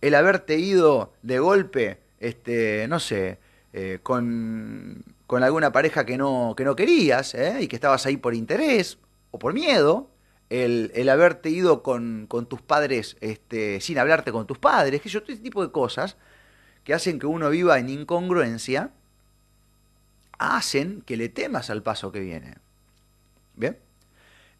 el 0.00 0.14
haberte 0.14 0.56
ido 0.56 1.12
de 1.22 1.40
golpe, 1.40 1.98
este, 2.20 2.86
no 2.86 3.00
sé, 3.00 3.40
eh, 3.72 3.98
con, 4.00 5.02
con, 5.26 5.42
alguna 5.42 5.72
pareja 5.72 6.06
que 6.06 6.16
no, 6.16 6.54
que 6.56 6.64
no 6.64 6.76
querías 6.76 7.34
¿eh? 7.34 7.58
y 7.62 7.66
que 7.66 7.74
estabas 7.74 8.06
ahí 8.06 8.16
por 8.16 8.36
interés 8.36 8.96
o 9.32 9.40
por 9.40 9.54
miedo, 9.54 10.08
el, 10.50 10.90
el 10.94 11.08
haberte 11.08 11.50
ido 11.50 11.82
con, 11.82 12.26
con, 12.26 12.46
tus 12.46 12.62
padres 12.62 13.16
este, 13.20 13.80
sin 13.80 13.98
hablarte 13.98 14.32
con 14.32 14.46
tus 14.46 14.58
padres, 14.58 15.00
que 15.00 15.08
yo, 15.08 15.22
todo 15.22 15.32
ese 15.32 15.42
tipo 15.42 15.64
de 15.64 15.72
cosas 15.72 16.16
que 16.84 16.94
hacen 16.94 17.18
que 17.18 17.26
uno 17.26 17.50
viva 17.50 17.78
en 17.78 17.90
incongruencia, 17.90 18.90
hacen 20.38 21.02
que 21.02 21.16
le 21.16 21.28
temas 21.28 21.68
al 21.70 21.82
paso 21.82 22.12
que 22.12 22.20
viene. 22.20 22.56
¿Bien? 23.56 23.78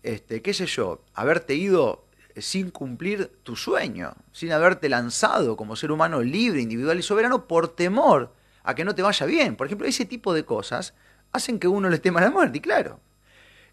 Este, 0.02 0.42
qué 0.42 0.52
sé 0.52 0.66
yo, 0.66 1.02
haberte 1.14 1.54
ido 1.54 2.04
sin 2.36 2.70
cumplir 2.70 3.28
tu 3.42 3.56
sueño, 3.56 4.14
sin 4.32 4.52
haberte 4.52 4.88
lanzado 4.88 5.56
como 5.56 5.76
ser 5.76 5.90
humano 5.90 6.22
libre, 6.22 6.60
individual 6.60 6.98
y 6.98 7.02
soberano 7.02 7.46
por 7.46 7.68
temor 7.74 8.34
a 8.62 8.74
que 8.74 8.84
no 8.84 8.94
te 8.94 9.02
vaya 9.02 9.26
bien. 9.26 9.56
Por 9.56 9.66
ejemplo, 9.66 9.86
ese 9.86 10.04
tipo 10.04 10.34
de 10.34 10.44
cosas 10.44 10.94
hacen 11.32 11.58
que 11.58 11.68
uno 11.68 11.88
le 11.88 11.98
tema 11.98 12.20
la 12.20 12.30
muerte, 12.30 12.58
y 12.58 12.60
claro. 12.60 13.00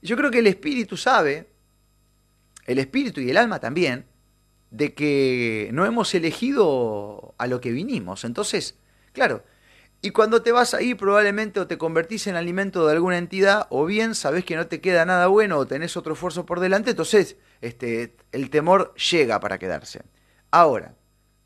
Yo 0.02 0.16
creo 0.16 0.32
que 0.32 0.40
el 0.40 0.48
espíritu 0.48 0.98
sabe, 0.98 1.50
el 2.66 2.80
espíritu 2.80 3.22
y 3.22 3.30
el 3.30 3.38
alma 3.38 3.60
también, 3.60 4.06
de 4.72 4.94
que 4.94 5.70
no 5.74 5.86
hemos 5.86 6.14
elegido 6.16 7.34
a 7.38 7.48
lo 7.48 7.62
que 7.62 7.72
vinimos. 7.72 8.26
Entonces, 8.26 8.78
claro, 9.14 9.44
y 10.02 10.12
cuando 10.12 10.42
te 10.42 10.52
vas 10.52 10.74
ahí 10.74 10.94
probablemente 10.94 11.60
o 11.60 11.68
te 11.68 11.78
convertís 11.78 12.28
en 12.28 12.36
alimento 12.36 12.86
de 12.86 12.94
alguna 12.94 13.18
entidad 13.18 13.68
o 13.70 13.86
bien 13.86 14.14
sabes 14.14 14.46
que 14.46 14.56
no 14.56 14.68
te 14.68 14.82
queda 14.82 15.06
nada 15.06 15.28
bueno 15.28 15.58
o 15.58 15.66
tenés 15.66 15.98
otro 15.98 16.14
esfuerzo 16.14 16.46
por 16.46 16.60
delante, 16.60 16.92
entonces 16.92 17.38
este, 17.62 18.16
el 18.32 18.50
temor 18.50 18.94
llega 18.96 19.40
para 19.40 19.58
quedarse. 19.58 20.04
Ahora, 20.52 20.96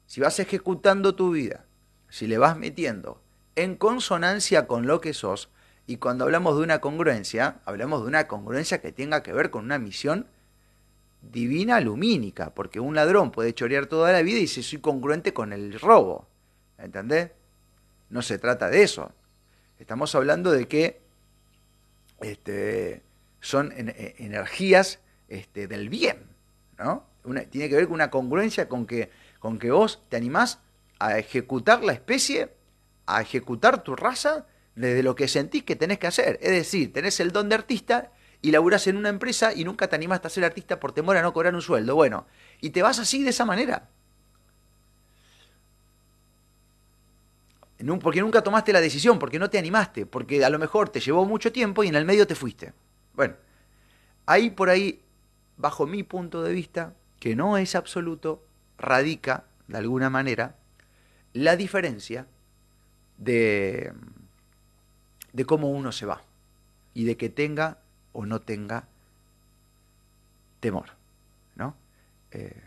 si 0.07 0.21
vas 0.21 0.39
ejecutando 0.39 1.15
tu 1.15 1.31
vida, 1.31 1.67
si 2.09 2.27
le 2.27 2.37
vas 2.37 2.57
metiendo 2.57 3.21
en 3.55 3.75
consonancia 3.75 4.67
con 4.67 4.87
lo 4.87 4.99
que 5.01 5.13
sos, 5.13 5.49
y 5.85 5.97
cuando 5.97 6.25
hablamos 6.25 6.57
de 6.57 6.63
una 6.63 6.81
congruencia, 6.81 7.61
hablamos 7.65 8.01
de 8.01 8.07
una 8.07 8.27
congruencia 8.27 8.81
que 8.81 8.91
tenga 8.91 9.23
que 9.23 9.33
ver 9.33 9.51
con 9.51 9.65
una 9.65 9.79
misión 9.79 10.27
divina 11.21 11.79
lumínica, 11.79 12.53
porque 12.53 12.79
un 12.79 12.95
ladrón 12.95 13.31
puede 13.31 13.53
chorear 13.53 13.85
toda 13.87 14.11
la 14.11 14.21
vida 14.21 14.37
y 14.37 14.41
dice 14.41 14.63
soy 14.63 14.79
congruente 14.79 15.33
con 15.33 15.53
el 15.53 15.79
robo. 15.79 16.27
¿Entendés? 16.77 17.31
No 18.09 18.21
se 18.21 18.37
trata 18.37 18.69
de 18.69 18.83
eso. 18.83 19.11
Estamos 19.79 20.15
hablando 20.15 20.51
de 20.51 20.67
que 20.67 21.01
este, 22.21 23.01
son 23.39 23.71
e, 23.71 24.15
energías 24.19 24.99
este, 25.27 25.67
del 25.67 25.89
bien, 25.89 26.17
¿no? 26.77 27.07
tiene 27.51 27.69
que 27.69 27.75
ver 27.75 27.85
con 27.85 27.93
una 27.93 28.09
congruencia 28.09 28.67
con 28.67 28.87
que, 28.87 29.11
con 29.39 29.59
que 29.59 29.69
vos 29.69 30.01
te 30.09 30.17
animás 30.17 30.59
a 30.97 31.19
ejecutar 31.19 31.83
la 31.83 31.93
especie, 31.93 32.49
a 33.05 33.21
ejecutar 33.21 33.83
tu 33.83 33.95
raza 33.95 34.47
desde 34.75 35.03
lo 35.03 35.15
que 35.15 35.27
sentís 35.27 35.63
que 35.63 35.75
tenés 35.75 35.99
que 35.99 36.07
hacer. 36.07 36.39
Es 36.41 36.51
decir, 36.51 36.91
tenés 36.91 37.19
el 37.19 37.31
don 37.31 37.49
de 37.49 37.55
artista 37.55 38.11
y 38.41 38.51
laburás 38.51 38.87
en 38.87 38.97
una 38.97 39.09
empresa 39.09 39.53
y 39.53 39.63
nunca 39.63 39.87
te 39.87 39.95
animaste 39.95 40.27
a 40.27 40.29
ser 40.29 40.45
artista 40.45 40.79
por 40.79 40.91
temor 40.91 41.17
a 41.17 41.21
no 41.21 41.33
cobrar 41.33 41.53
un 41.53 41.61
sueldo. 41.61 41.95
Bueno, 41.95 42.25
y 42.61 42.69
te 42.69 42.81
vas 42.81 42.99
así 42.99 43.23
de 43.23 43.31
esa 43.31 43.45
manera. 43.45 43.89
porque 48.01 48.21
nunca 48.21 48.41
tomaste 48.41 48.73
la 48.73 48.81
decisión, 48.81 49.19
porque 49.19 49.39
no 49.39 49.49
te 49.49 49.57
animaste, 49.57 50.05
porque 50.05 50.43
a 50.43 50.49
lo 50.49 50.59
mejor 50.59 50.89
te 50.89 50.99
llevó 50.99 51.25
mucho 51.25 51.51
tiempo 51.51 51.83
y 51.83 51.87
en 51.87 51.95
el 51.95 52.05
medio 52.05 52.27
te 52.27 52.35
fuiste. 52.35 52.73
Bueno, 53.13 53.35
ahí 54.25 54.49
por 54.49 54.69
ahí, 54.69 55.01
bajo 55.57 55.87
mi 55.87 56.03
punto 56.03 56.43
de 56.43 56.53
vista, 56.53 56.93
que 57.19 57.35
no 57.35 57.57
es 57.57 57.75
absoluto, 57.75 58.43
radica, 58.77 59.45
de 59.67 59.77
alguna 59.77 60.09
manera, 60.09 60.55
la 61.33 61.55
diferencia 61.55 62.27
de, 63.17 63.93
de 65.31 65.45
cómo 65.45 65.69
uno 65.69 65.91
se 65.91 66.05
va 66.05 66.23
y 66.93 67.05
de 67.05 67.15
que 67.15 67.29
tenga 67.29 67.79
o 68.19 68.25
no 68.25 68.41
tenga 68.41 68.85
temor. 70.59 70.89
¿no? 71.55 71.73
Eh, 72.31 72.61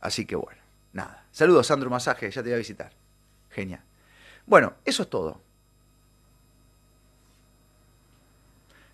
así 0.00 0.26
que 0.26 0.36
bueno, 0.36 0.60
nada. 0.92 1.26
Saludos, 1.32 1.66
Sandro 1.66 1.90
Masaje, 1.90 2.30
ya 2.30 2.40
te 2.40 2.50
voy 2.50 2.54
a 2.54 2.58
visitar. 2.58 2.92
Genial. 3.50 3.82
Bueno, 4.46 4.74
eso 4.84 5.02
es 5.02 5.10
todo. 5.10 5.40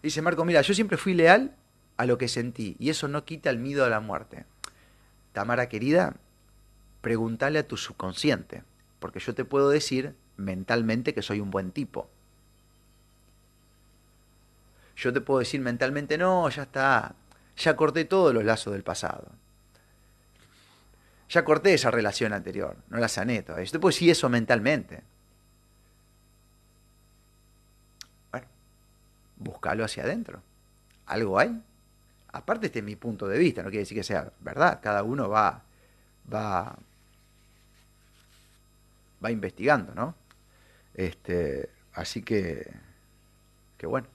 Dice 0.02 0.22
Marco, 0.22 0.46
mira, 0.46 0.62
yo 0.62 0.72
siempre 0.72 0.96
fui 0.96 1.12
leal 1.12 1.54
a 1.98 2.06
lo 2.06 2.16
que 2.16 2.28
sentí 2.28 2.74
y 2.78 2.88
eso 2.88 3.06
no 3.06 3.26
quita 3.26 3.50
el 3.50 3.58
miedo 3.58 3.84
a 3.84 3.90
la 3.90 4.00
muerte. 4.00 4.46
Tamara 5.34 5.68
querida, 5.68 6.16
pregúntale 7.02 7.58
a 7.58 7.68
tu 7.68 7.76
subconsciente, 7.76 8.62
porque 8.98 9.20
yo 9.20 9.34
te 9.34 9.44
puedo 9.44 9.68
decir 9.68 10.14
mentalmente 10.38 11.12
que 11.12 11.20
soy 11.20 11.40
un 11.40 11.50
buen 11.50 11.70
tipo. 11.70 12.08
Yo 14.96 15.12
te 15.12 15.20
puedo 15.20 15.40
decir 15.40 15.60
mentalmente, 15.60 16.16
no, 16.18 16.48
ya 16.48 16.62
está, 16.62 17.14
ya 17.56 17.76
corté 17.76 18.04
todos 18.04 18.32
los 18.32 18.44
lazos 18.44 18.72
del 18.72 18.82
pasado. 18.82 19.26
Ya 21.28 21.44
corté 21.44 21.74
esa 21.74 21.90
relación 21.90 22.32
anterior, 22.32 22.76
no 22.88 22.98
la 22.98 23.08
sané 23.08 23.42
todavía. 23.42 23.64
Yo 23.64 23.72
te 23.72 23.78
puedo 23.78 23.92
decir 23.92 24.10
eso 24.10 24.28
mentalmente. 24.28 25.02
búscalo 29.36 29.84
hacia 29.84 30.04
adentro. 30.04 30.42
Algo 31.06 31.38
hay. 31.38 31.60
Aparte, 32.32 32.66
este 32.66 32.80
es 32.80 32.84
mi 32.84 32.96
punto 32.96 33.28
de 33.28 33.38
vista, 33.38 33.62
no 33.62 33.68
quiere 33.68 33.82
decir 33.82 33.96
que 33.96 34.02
sea 34.02 34.32
verdad. 34.40 34.80
Cada 34.82 35.02
uno 35.02 35.28
va, 35.28 35.62
va, 36.32 36.76
va 39.24 39.30
investigando, 39.30 39.94
¿no? 39.94 40.14
Este, 40.94 41.70
así 41.92 42.22
que, 42.22 42.72
que 43.78 43.86
bueno, 43.86 44.08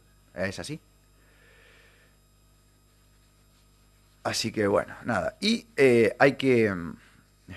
es 0.46 0.60
así. 0.60 0.80
Así 4.24 4.52
que 4.52 4.68
bueno, 4.68 4.96
nada. 5.06 5.38
Y 5.40 5.68
eh, 5.76 6.16
hay 6.20 6.34
que. 6.34 6.74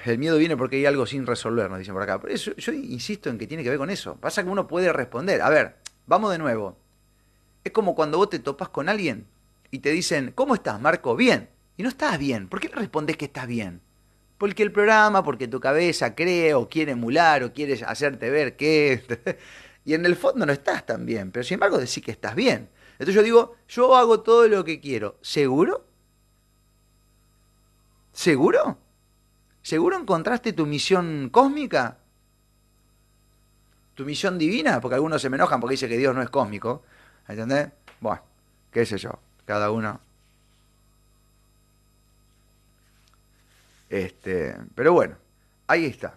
El 0.07 0.18
miedo 0.18 0.38
viene 0.38 0.57
porque 0.57 0.77
hay 0.77 0.87
algo 0.87 1.05
sin 1.05 1.27
resolver, 1.27 1.68
nos 1.68 1.79
dicen 1.79 1.92
por 1.92 2.03
acá. 2.03 2.18
Por 2.18 2.31
eso 2.31 2.55
yo 2.57 2.73
insisto 2.73 3.29
en 3.29 3.38
que 3.38 3.47
tiene 3.47 3.62
que 3.62 3.68
ver 3.68 3.79
con 3.79 3.90
eso. 3.90 4.16
Pasa 4.16 4.42
que 4.42 4.49
uno 4.49 4.66
puede 4.66 4.92
responder. 4.92 5.42
A 5.42 5.51
ver, 5.51 5.77
vamos 6.07 6.33
de 6.33 6.38
nuevo. 6.38 6.79
Es 7.64 7.73
como 7.73 7.95
cuando 7.95 8.18
vos 8.18 8.31
te 8.31 8.38
topas 8.38 8.71
con 8.71 8.88
alguien 8.88 9.27
y 9.71 9.81
te 9.81 9.90
dicen, 9.90 10.33
¿cómo 10.35 10.55
estás, 10.55 10.81
Marco? 10.81 11.14
Bien. 11.14 11.51
Y 11.77 11.83
no 11.83 11.88
estás 11.88 12.18
bien. 12.18 12.49
¿Por 12.49 12.61
qué 12.61 12.68
le 12.68 12.77
respondes 12.77 13.16
que 13.16 13.27
estás 13.27 13.47
bien? 13.47 13.81
Porque 14.38 14.62
el 14.62 14.73
programa, 14.73 15.23
porque 15.23 15.49
tu 15.49 15.61
cabeza 15.61 16.14
cree 16.14 16.55
o 16.55 16.68
quiere 16.68 16.92
emular 16.92 17.45
o 17.45 17.53
quiere 17.53 17.83
hacerte 17.85 18.31
ver 18.31 18.57
que... 18.57 19.03
y 19.85 19.95
en 19.95 20.07
el 20.07 20.16
fondo 20.16 20.47
no 20.47 20.53
estás 20.53 20.87
tan 20.87 21.05
bien, 21.05 21.31
pero 21.33 21.45
sin 21.45 21.55
embargo 21.55 21.79
decís 21.79 22.03
que 22.03 22.12
estás 22.12 22.35
bien. 22.35 22.68
Entonces 22.92 23.14
yo 23.14 23.23
digo, 23.23 23.57
yo 23.68 23.97
hago 23.97 24.21
todo 24.21 24.47
lo 24.47 24.64
que 24.64 24.81
quiero. 24.81 25.18
¿Seguro? 25.23 25.85
¿Seguro? 28.12 28.79
¿Seguro 29.62 29.97
encontraste 29.99 30.53
tu 30.53 30.66
misión 30.66 31.29
cósmica? 31.31 31.99
¿Tu 33.95 34.05
misión 34.05 34.38
divina? 34.38 34.81
Porque 34.81 34.95
algunos 34.95 35.21
se 35.21 35.31
me 35.31 35.37
enojan 35.37 35.61
porque 35.61 35.73
dicen 35.73 35.88
que 35.88 35.99
Dios 35.99 36.14
no 36.14 36.23
es 36.23 36.31
cósmico. 36.31 36.83
¿Entendés? 37.27 37.71
Bueno, 38.01 38.23
qué 38.71 38.87
sé 38.87 38.99
yo, 38.99 39.18
cada 39.45 39.71
uno. 39.71 40.01
Este, 43.88 44.57
pero 44.75 44.92
bueno, 44.92 45.16
ahí 45.66 45.87
está. 45.87 46.16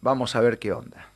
Vamos 0.00 0.36
a 0.36 0.40
ver 0.40 0.58
qué 0.58 0.72
onda. 0.72 1.08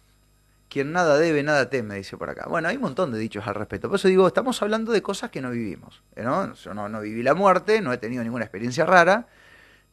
Quien 0.72 0.90
nada 0.90 1.18
debe, 1.18 1.42
nada 1.42 1.68
teme, 1.68 1.96
dice 1.96 2.16
por 2.16 2.30
acá. 2.30 2.46
Bueno, 2.48 2.66
hay 2.66 2.76
un 2.76 2.82
montón 2.82 3.12
de 3.12 3.18
dichos 3.18 3.46
al 3.46 3.54
respecto. 3.56 3.90
Por 3.90 3.96
eso 3.98 4.08
digo, 4.08 4.26
estamos 4.26 4.62
hablando 4.62 4.90
de 4.90 5.02
cosas 5.02 5.28
que 5.28 5.42
no 5.42 5.50
vivimos. 5.50 6.02
¿no? 6.16 6.54
Yo 6.54 6.72
no, 6.72 7.00
viví 7.02 7.22
la 7.22 7.34
muerte, 7.34 7.82
no 7.82 7.92
he 7.92 7.98
tenido 7.98 8.24
ninguna 8.24 8.46
experiencia 8.46 8.86
rara. 8.86 9.26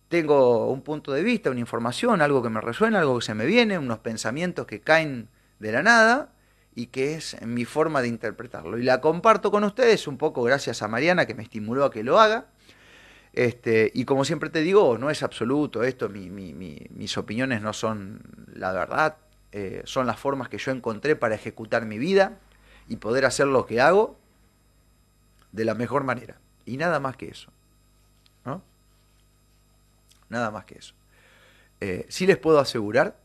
Tengo 0.08 0.72
un 0.72 0.82
punto 0.82 1.12
de 1.12 1.22
vista, 1.22 1.50
una 1.52 1.60
información, 1.60 2.22
algo 2.22 2.42
que 2.42 2.50
me 2.50 2.62
resuena, 2.62 3.00
algo 3.00 3.20
que 3.20 3.26
se 3.26 3.34
me 3.34 3.46
viene, 3.46 3.78
unos 3.78 4.00
pensamientos 4.00 4.66
que 4.68 4.80
caen 4.80 5.28
de 5.60 5.74
la 5.74 5.84
nada 5.84 6.30
y 6.76 6.86
que 6.86 7.16
es 7.16 7.36
mi 7.42 7.66
forma 7.66 8.02
de 8.02 8.08
interpretarlo. 8.08 8.78
Y 8.78 8.84
la 8.84 9.02
comparto 9.02 9.52
con 9.52 9.66
ustedes 9.66 10.08
un 10.08 10.18
poco 10.18 10.44
gracias 10.44 10.82
a 10.82 10.88
Mariana 10.88 11.26
que 11.26 11.36
me 11.36 11.44
estimuló 11.44 11.84
a 11.84 11.92
que 11.92 12.06
lo 12.06 12.22
haga. 12.22 12.46
Este, 13.34 13.92
y 13.94 14.06
como 14.06 14.24
siempre 14.24 14.50
te 14.50 14.62
digo, 14.62 14.98
no 14.98 15.10
es 15.10 15.24
absoluto 15.24 15.84
esto, 15.84 16.08
mi- 16.08 16.30
mis 16.30 17.18
opiniones 17.18 17.62
no 17.62 17.74
son 17.74 18.22
la 18.54 18.72
verdad, 18.72 19.18
eh, 19.52 19.82
son 19.86 20.06
las 20.06 20.20
formas 20.20 20.50
que 20.50 20.58
yo 20.58 20.72
encontré 20.72 21.16
para 21.16 21.36
ejecutar 21.36 21.86
mi 21.86 21.98
vida 21.98 22.38
y 22.88 22.98
poder 22.98 23.26
hacer 23.26 23.48
lo 23.48 23.66
que 23.66 23.82
hago 23.82 24.18
de 25.52 25.66
la 25.66 25.74
mejor 25.74 26.04
manera. 26.04 26.40
Y 26.66 26.78
nada 26.78 27.00
más 27.00 27.18
que 27.18 27.30
eso. 27.30 27.52
¿no? 28.46 28.62
Nada 30.30 30.52
más 30.52 30.66
que 30.66 30.78
eso. 30.78 30.94
Eh, 31.82 32.06
sí 32.10 32.28
les 32.28 32.38
puedo 32.38 32.60
asegurar 32.60 33.18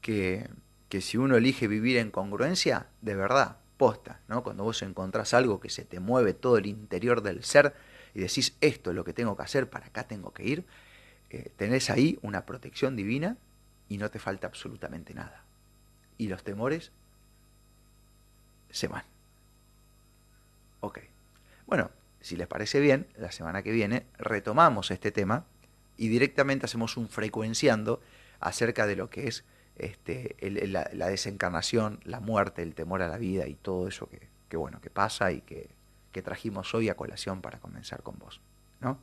que, 0.00 0.48
que 0.88 1.00
si 1.00 1.16
uno 1.18 1.36
elige 1.36 1.68
vivir 1.68 1.98
en 1.98 2.10
congruencia, 2.10 2.86
de 3.00 3.14
verdad, 3.14 3.56
posta, 3.76 4.20
¿no? 4.28 4.42
Cuando 4.44 4.62
vos 4.62 4.80
encontrás 4.82 5.34
algo 5.34 5.58
que 5.58 5.68
se 5.68 5.84
te 5.84 5.98
mueve 5.98 6.34
todo 6.34 6.56
el 6.56 6.66
interior 6.66 7.22
del 7.22 7.42
ser 7.42 7.74
y 8.14 8.20
decís, 8.20 8.56
esto 8.60 8.90
es 8.90 8.96
lo 8.96 9.04
que 9.04 9.12
tengo 9.12 9.36
que 9.36 9.42
hacer, 9.42 9.68
para 9.68 9.86
acá 9.86 10.04
tengo 10.04 10.32
que 10.32 10.44
ir, 10.44 10.64
eh, 11.30 11.50
tenés 11.56 11.90
ahí 11.90 12.18
una 12.22 12.46
protección 12.46 12.94
divina 12.94 13.36
y 13.92 13.98
no 13.98 14.10
te 14.10 14.18
falta 14.18 14.46
absolutamente 14.46 15.12
nada. 15.12 15.44
Y 16.16 16.28
los 16.28 16.42
temores 16.42 16.92
se 18.70 18.88
van. 18.88 19.04
Ok. 20.80 21.00
Bueno, 21.66 21.90
si 22.22 22.36
les 22.36 22.46
parece 22.46 22.80
bien, 22.80 23.06
la 23.18 23.32
semana 23.32 23.62
que 23.62 23.70
viene 23.70 24.06
retomamos 24.16 24.90
este 24.90 25.12
tema 25.12 25.44
y 25.98 26.08
directamente 26.08 26.64
hacemos 26.64 26.96
un 26.96 27.10
frecuenciando 27.10 28.00
acerca 28.40 28.86
de 28.86 28.96
lo 28.96 29.10
que 29.10 29.28
es 29.28 29.44
este, 29.76 30.36
la, 30.68 30.88
la 30.94 31.08
desencarnación, 31.08 32.00
la 32.04 32.20
muerte, 32.20 32.62
el 32.62 32.74
temor 32.74 33.02
a 33.02 33.08
la 33.08 33.18
vida 33.18 33.46
y 33.46 33.56
todo 33.56 33.88
eso 33.88 34.08
que, 34.08 34.26
que, 34.48 34.56
bueno, 34.56 34.80
que 34.80 34.88
pasa 34.88 35.32
y 35.32 35.42
que, 35.42 35.68
que 36.12 36.22
trajimos 36.22 36.74
hoy 36.74 36.88
a 36.88 36.96
colación 36.96 37.42
para 37.42 37.60
comenzar 37.60 38.02
con 38.02 38.18
vos. 38.18 38.40
¿no? 38.80 38.98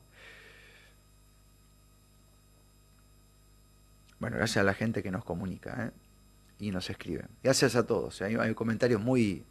Bueno, 4.20 4.38
gracias 4.38 4.58
a 4.58 4.64
la 4.64 4.74
gente 4.74 5.02
que 5.02 5.12
nos 5.12 5.24
comunica 5.24 5.86
¿eh? 5.88 5.92
y 6.60 6.72
nos 6.72 6.90
escribe. 6.90 7.26
Gracias 7.44 7.76
a 7.76 7.86
todos. 7.86 8.20
¿eh? 8.22 8.26
Hay, 8.26 8.36
hay 8.36 8.54
comentarios 8.54 9.02
muy, 9.02 9.44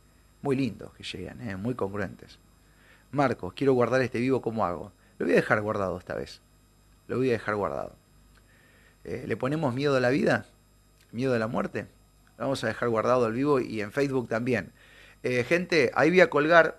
muy 0.42 0.56
lindos 0.56 0.92
que 0.94 1.02
llegan, 1.02 1.40
¿eh? 1.40 1.56
muy 1.56 1.74
congruentes. 1.74 2.38
Marcos, 3.10 3.54
quiero 3.54 3.72
guardar 3.72 4.02
este 4.02 4.18
vivo, 4.18 4.42
¿cómo 4.42 4.66
hago? 4.66 4.92
Lo 5.18 5.26
voy 5.26 5.32
a 5.32 5.36
dejar 5.36 5.60
guardado 5.62 5.98
esta 5.98 6.14
vez. 6.14 6.40
Lo 7.08 7.16
voy 7.16 7.30
a 7.30 7.32
dejar 7.32 7.56
guardado. 7.56 7.96
Eh, 9.04 9.24
¿Le 9.26 9.36
ponemos 9.36 9.74
miedo 9.74 9.96
a 9.96 10.00
la 10.00 10.10
vida? 10.10 10.46
¿Miedo 11.12 11.34
a 11.34 11.38
la 11.38 11.48
muerte? 11.48 11.86
Lo 12.36 12.44
vamos 12.44 12.62
a 12.62 12.66
dejar 12.66 12.90
guardado 12.90 13.24
al 13.24 13.32
vivo 13.32 13.60
y 13.60 13.80
en 13.80 13.90
Facebook 13.90 14.28
también. 14.28 14.72
Eh, 15.22 15.44
gente, 15.44 15.90
ahí 15.94 16.10
voy 16.10 16.20
a 16.20 16.30
colgar 16.30 16.78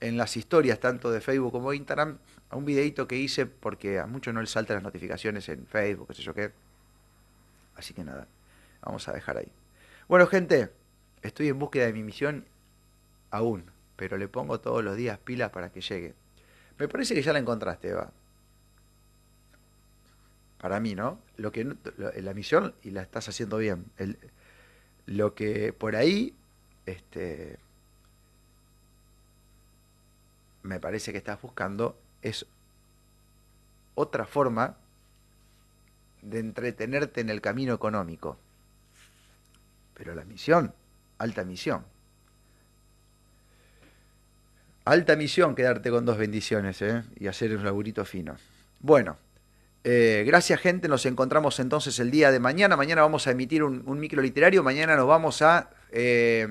en 0.00 0.16
las 0.16 0.36
historias, 0.36 0.80
tanto 0.80 1.10
de 1.10 1.20
Facebook 1.20 1.52
como 1.52 1.70
de 1.70 1.76
Instagram, 1.76 2.18
un 2.50 2.64
videito 2.64 3.06
que 3.06 3.16
hice 3.16 3.46
porque 3.46 3.98
a 3.98 4.06
muchos 4.06 4.32
no 4.32 4.40
les 4.40 4.50
saltan 4.50 4.76
las 4.76 4.84
notificaciones 4.84 5.48
en 5.48 5.66
Facebook, 5.66 6.08
qué 6.08 6.14
sé 6.14 6.22
yo 6.22 6.34
qué. 6.34 6.52
Así 7.76 7.94
que 7.94 8.04
nada, 8.04 8.26
vamos 8.82 9.08
a 9.08 9.12
dejar 9.12 9.38
ahí. 9.38 9.52
Bueno, 10.08 10.26
gente, 10.26 10.72
estoy 11.22 11.48
en 11.48 11.58
búsqueda 11.58 11.86
de 11.86 11.92
mi 11.92 12.02
misión 12.02 12.46
aún, 13.30 13.70
pero 13.96 14.18
le 14.18 14.28
pongo 14.28 14.60
todos 14.60 14.84
los 14.84 14.96
días 14.96 15.18
pilas 15.18 15.50
para 15.50 15.70
que 15.70 15.80
llegue. 15.82 16.14
Me 16.78 16.88
parece 16.88 17.14
que 17.14 17.22
ya 17.22 17.32
la 17.32 17.40
encontraste, 17.40 17.90
Eva. 17.90 18.12
Para 20.58 20.80
mí, 20.80 20.94
¿no? 20.94 21.18
Lo 21.36 21.52
que 21.52 21.64
lo- 21.64 21.76
la 21.96 22.34
misión 22.34 22.74
y 22.82 22.90
la 22.90 23.02
estás 23.02 23.28
haciendo 23.28 23.58
bien. 23.58 23.84
Lo 25.06 25.34
que 25.34 25.72
por 25.72 25.96
ahí, 25.96 26.34
este, 26.86 27.58
me 30.62 30.80
parece 30.80 31.12
que 31.12 31.18
estás 31.18 31.40
buscando 31.40 31.96
es 32.22 32.46
otra 33.94 34.26
forma 34.26 34.76
de 36.26 36.40
entretenerte 36.40 37.20
en 37.20 37.30
el 37.30 37.40
camino 37.40 37.74
económico. 37.74 38.38
Pero 39.94 40.14
la 40.14 40.24
misión, 40.24 40.74
alta 41.18 41.44
misión. 41.44 41.84
Alta 44.84 45.16
misión 45.16 45.54
quedarte 45.54 45.90
con 45.90 46.04
dos 46.04 46.18
bendiciones 46.18 46.82
¿eh? 46.82 47.02
y 47.18 47.26
hacer 47.28 47.56
un 47.56 47.64
laburito 47.64 48.04
fino. 48.04 48.36
Bueno, 48.80 49.16
eh, 49.84 50.24
gracias 50.26 50.60
gente, 50.60 50.88
nos 50.88 51.06
encontramos 51.06 51.58
entonces 51.60 51.98
el 51.98 52.10
día 52.10 52.30
de 52.30 52.40
mañana. 52.40 52.76
Mañana 52.76 53.02
vamos 53.02 53.26
a 53.26 53.30
emitir 53.30 53.62
un, 53.62 53.98
micro 53.98 54.20
literario, 54.20 54.62
mañana 54.62 54.96
nos 54.96 55.06
vamos 55.06 55.42
a 55.42 55.70
eh, 55.90 56.46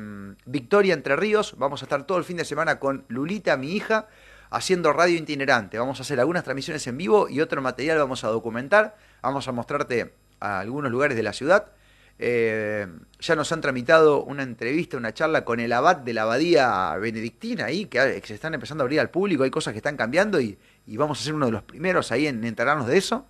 Victoria 0.46 0.94
Entre 0.94 1.16
Ríos, 1.16 1.56
vamos 1.58 1.82
a 1.82 1.86
estar 1.86 2.06
todo 2.08 2.18
el 2.18 2.24
fin 2.24 2.38
de 2.38 2.46
semana 2.46 2.80
con 2.80 3.06
Lulita, 3.10 3.58
mi 3.58 3.74
hija, 3.74 4.08
haciendo 4.50 4.94
radio 4.94 5.18
itinerante. 5.18 5.78
Vamos 5.78 6.00
a 6.00 6.04
hacer 6.04 6.20
algunas 6.20 6.44
transmisiones 6.44 6.86
en 6.88 6.98
vivo 6.98 7.30
y 7.30 7.42
otro 7.42 7.62
material 7.62 7.98
vamos 7.98 8.24
a 8.24 8.28
documentar. 8.28 8.96
Vamos 9.22 9.48
a 9.48 9.52
mostrarte 9.52 10.14
a 10.40 10.60
algunos 10.60 10.92
lugares 10.92 11.18
de 11.18 11.24
la 11.24 11.34
ciudad. 11.34 11.72
Eh, 12.18 12.88
ya 13.20 13.36
nos 13.36 13.52
han 13.52 13.60
tramitado 13.60 14.24
una 14.24 14.44
entrevista, 14.44 14.96
una 14.96 15.14
charla 15.14 15.44
con 15.44 15.60
el 15.60 15.74
abad 15.74 15.98
de 15.98 16.14
la 16.14 16.22
abadía 16.22 16.96
benedictina 16.96 17.66
ahí, 17.66 17.86
que, 17.86 18.22
que 18.22 18.28
se 18.28 18.36
están 18.36 18.54
empezando 18.54 18.84
a 18.84 18.86
abrir 18.86 19.02
al 19.02 19.10
público, 19.10 19.44
hay 19.44 19.52
cosas 19.52 19.74
que 19.74 19.80
están 19.80 19.98
cambiando 19.98 20.40
y, 20.40 20.58
y 20.88 20.98
vamos 20.98 21.20
a 21.20 21.24
ser 21.24 21.34
uno 21.34 21.48
de 21.48 21.52
los 21.52 21.64
primeros 21.64 22.12
ahí 22.12 22.28
en 22.28 22.44
enterarnos 22.46 22.88
de 22.88 22.98
eso. 22.98 23.26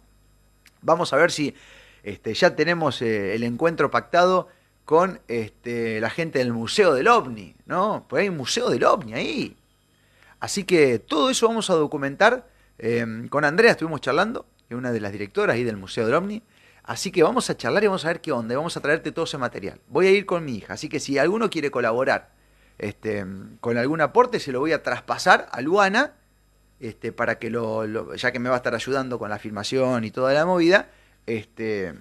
Vamos 0.82 1.13
a 1.13 1.17
ver 1.17 1.32
si 1.32 1.56
este, 2.04 2.36
ya 2.36 2.56
tenemos 2.56 3.01
eh, 3.01 3.34
el 3.34 3.43
encuentro 3.43 3.89
pactado 3.89 4.47
con 4.86 5.19
este, 5.28 5.99
la 5.99 6.12
gente 6.12 6.38
del 6.38 6.54
Museo 6.54 6.93
del 6.93 7.08
OVNI, 7.08 7.56
¿no? 7.65 8.06
Pues 8.08 8.21
hay 8.21 8.30
un 8.30 8.38
Museo 8.38 8.69
del 8.69 8.84
OVNI 8.84 9.13
ahí. 9.15 9.58
Así 10.45 10.63
que 10.63 10.99
todo 10.99 11.31
eso 11.31 11.47
vamos 11.47 11.71
a 11.71 11.73
documentar. 11.73 12.47
Eh, 12.77 13.03
con 13.31 13.45
Andrea 13.45 13.71
estuvimos 13.71 13.99
charlando, 13.99 14.45
es 14.69 14.77
una 14.77 14.91
de 14.91 14.99
las 14.99 15.12
directoras 15.12 15.55
ahí 15.55 15.63
del 15.63 15.75
Museo 15.75 16.05
del 16.05 16.13
OVNI. 16.13 16.43
Así 16.84 17.12
que 17.12 17.23
vamos 17.23 17.49
a 17.49 17.58
charlar 17.58 17.84
y 17.84 17.88
vamos 17.88 18.05
a 18.05 18.10
ver 18.10 18.21
qué 18.21 18.31
onda. 18.31 18.53
y 18.53 18.55
Vamos 18.55 18.77
a 18.77 18.79
traerte 18.79 19.12
todo 19.12 19.25
ese 19.25 19.39
material. 19.39 19.81
Voy 19.88 20.05
a 20.05 20.12
ir 20.12 20.27
con 20.27 20.45
mi 20.45 20.58
hija. 20.58 20.73
Así 20.73 20.88
que 20.88 20.99
si 20.99 21.17
alguno 21.17 21.49
quiere 21.49 21.71
colaborar 21.71 22.29
este, 22.77 23.25
con 23.60 23.79
algún 23.79 24.01
aporte, 24.01 24.39
se 24.39 24.51
lo 24.51 24.60
voy 24.60 24.71
a 24.71 24.84
traspasar 24.84 25.49
a 25.51 25.62
Luana. 25.62 26.13
Este, 26.79 27.12
para 27.12 27.39
que 27.39 27.49
lo, 27.49 28.13
ya 28.13 28.31
que 28.31 28.38
me 28.38 28.49
va 28.49 28.55
a 28.55 28.58
estar 28.58 28.75
ayudando 28.75 29.17
con 29.17 29.31
la 29.31 29.39
filmación 29.39 30.03
y 30.03 30.12
toda 30.12 30.31
la 30.34 30.45
movida, 30.45 30.89
este, 31.25 31.88
eh, 31.88 31.93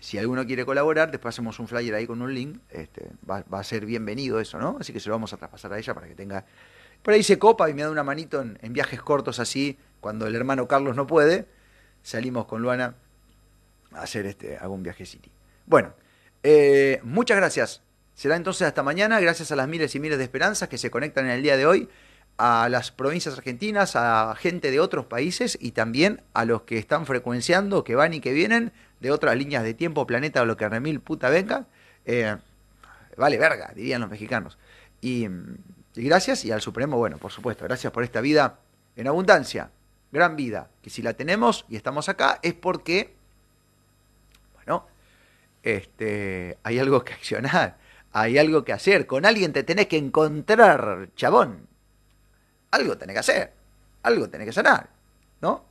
si 0.00 0.18
alguno 0.18 0.44
quiere 0.44 0.66
colaborar, 0.66 1.10
después 1.10 1.34
hacemos 1.34 1.58
un 1.60 1.66
flyer 1.66 1.94
ahí 1.94 2.06
con 2.06 2.20
un 2.20 2.34
link, 2.34 2.58
este, 2.68 3.08
va 3.26 3.42
a 3.50 3.64
ser 3.64 3.86
bienvenido 3.86 4.38
eso, 4.38 4.58
¿no? 4.58 4.76
Así 4.80 4.92
que 4.92 5.00
se 5.00 5.08
lo 5.08 5.14
vamos 5.14 5.32
a 5.32 5.38
traspasar 5.38 5.72
a 5.72 5.78
ella 5.78 5.94
para 5.94 6.08
que 6.08 6.14
tenga... 6.14 6.44
Por 7.02 7.14
ahí 7.14 7.22
se 7.22 7.38
copa 7.38 7.70
y 7.70 7.74
me 7.74 7.82
da 7.82 7.90
una 7.90 8.02
manito 8.02 8.40
en, 8.42 8.72
viajes 8.72 9.00
cortos 9.02 9.40
así, 9.40 9.78
cuando 10.00 10.26
el 10.26 10.34
hermano 10.34 10.68
Carlos 10.68 10.96
no 10.96 11.06
puede, 11.06 11.46
salimos 12.02 12.46
con 12.46 12.62
Luana 12.62 12.94
a 13.92 14.02
hacer 14.02 14.26
este, 14.26 14.58
algún 14.58 14.82
viajecito. 14.82 15.30
Bueno, 15.66 15.94
eh, 16.42 17.00
muchas 17.02 17.36
gracias. 17.36 17.82
Será 18.14 18.36
entonces 18.36 18.66
hasta 18.66 18.82
mañana, 18.82 19.18
gracias 19.20 19.50
a 19.50 19.56
las 19.56 19.66
miles 19.66 19.94
y 19.94 20.00
miles 20.00 20.18
de 20.18 20.24
esperanzas 20.24 20.68
que 20.68 20.76
se 20.76 20.90
conectan 20.90 21.24
en 21.26 21.32
el 21.32 21.42
día 21.42 21.56
de 21.56 21.66
hoy, 21.66 21.88
a 22.36 22.68
las 22.68 22.90
provincias 22.90 23.36
argentinas, 23.36 23.96
a 23.96 24.34
gente 24.36 24.70
de 24.70 24.80
otros 24.80 25.06
países 25.06 25.56
y 25.60 25.72
también 25.72 26.22
a 26.32 26.44
los 26.44 26.62
que 26.62 26.78
están 26.78 27.06
frecuenciando, 27.06 27.84
que 27.84 27.94
van 27.94 28.14
y 28.14 28.20
que 28.20 28.32
vienen 28.32 28.72
de 29.00 29.10
otras 29.10 29.36
líneas 29.36 29.62
de 29.62 29.74
tiempo, 29.74 30.06
planeta 30.06 30.42
o 30.42 30.44
lo 30.46 30.56
que 30.56 30.68
remil 30.68 31.00
puta 31.00 31.30
venga. 31.30 31.66
Eh, 32.04 32.36
vale 33.16 33.38
verga, 33.38 33.72
dirían 33.74 34.00
los 34.00 34.10
mexicanos. 34.10 34.58
Y, 35.00 35.26
y 35.96 36.04
gracias, 36.04 36.44
y 36.44 36.52
al 36.52 36.60
Supremo, 36.60 36.96
bueno, 36.96 37.18
por 37.18 37.32
supuesto, 37.32 37.64
gracias 37.64 37.92
por 37.92 38.04
esta 38.04 38.20
vida 38.20 38.60
en 38.96 39.08
abundancia, 39.08 39.70
gran 40.12 40.36
vida, 40.36 40.70
que 40.82 40.90
si 40.90 41.02
la 41.02 41.14
tenemos 41.14 41.64
y 41.68 41.76
estamos 41.76 42.08
acá 42.08 42.38
es 42.42 42.54
porque, 42.54 43.14
bueno, 44.54 44.86
este, 45.62 46.58
hay 46.62 46.78
algo 46.78 47.04
que 47.04 47.12
accionar, 47.12 47.76
hay 48.12 48.38
algo 48.38 48.64
que 48.64 48.72
hacer, 48.72 49.06
con 49.06 49.26
alguien 49.26 49.52
te 49.52 49.62
tenés 49.62 49.86
que 49.86 49.96
encontrar, 49.96 51.10
chabón. 51.16 51.68
Algo 52.70 52.96
tenés 52.96 53.14
que 53.14 53.20
hacer, 53.20 53.52
algo 54.02 54.28
tenés 54.28 54.46
que 54.46 54.52
sanar, 54.52 54.88
¿no? 55.40 55.64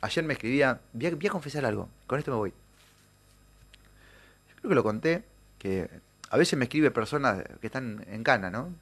Ayer 0.00 0.24
me 0.24 0.34
escribía, 0.34 0.80
voy 0.92 1.26
a, 1.26 1.30
confesar 1.30 1.64
algo, 1.66 1.88
con 2.06 2.18
esto 2.18 2.30
me 2.30 2.36
voy. 2.38 2.50
Yo 2.50 4.56
creo 4.56 4.68
que 4.70 4.74
lo 4.74 4.82
conté, 4.82 5.24
que 5.58 5.88
a 6.30 6.36
veces 6.36 6.58
me 6.58 6.64
escribe 6.64 6.90
personas 6.90 7.42
que 7.60 7.66
están 7.66 8.04
en 8.08 8.22
cana, 8.22 8.50
¿no? 8.50 8.72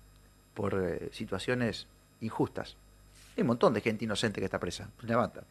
Por 0.54 0.74
eh, 0.74 1.10
situaciones 1.12 1.86
injustas. 2.20 2.76
Hay 3.36 3.42
un 3.42 3.48
montón 3.48 3.74
de 3.74 3.80
gente 3.80 4.04
inocente 4.04 4.40
que 4.40 4.44
está 4.44 4.60
presa. 4.60 4.88
Levanta. 5.02 5.42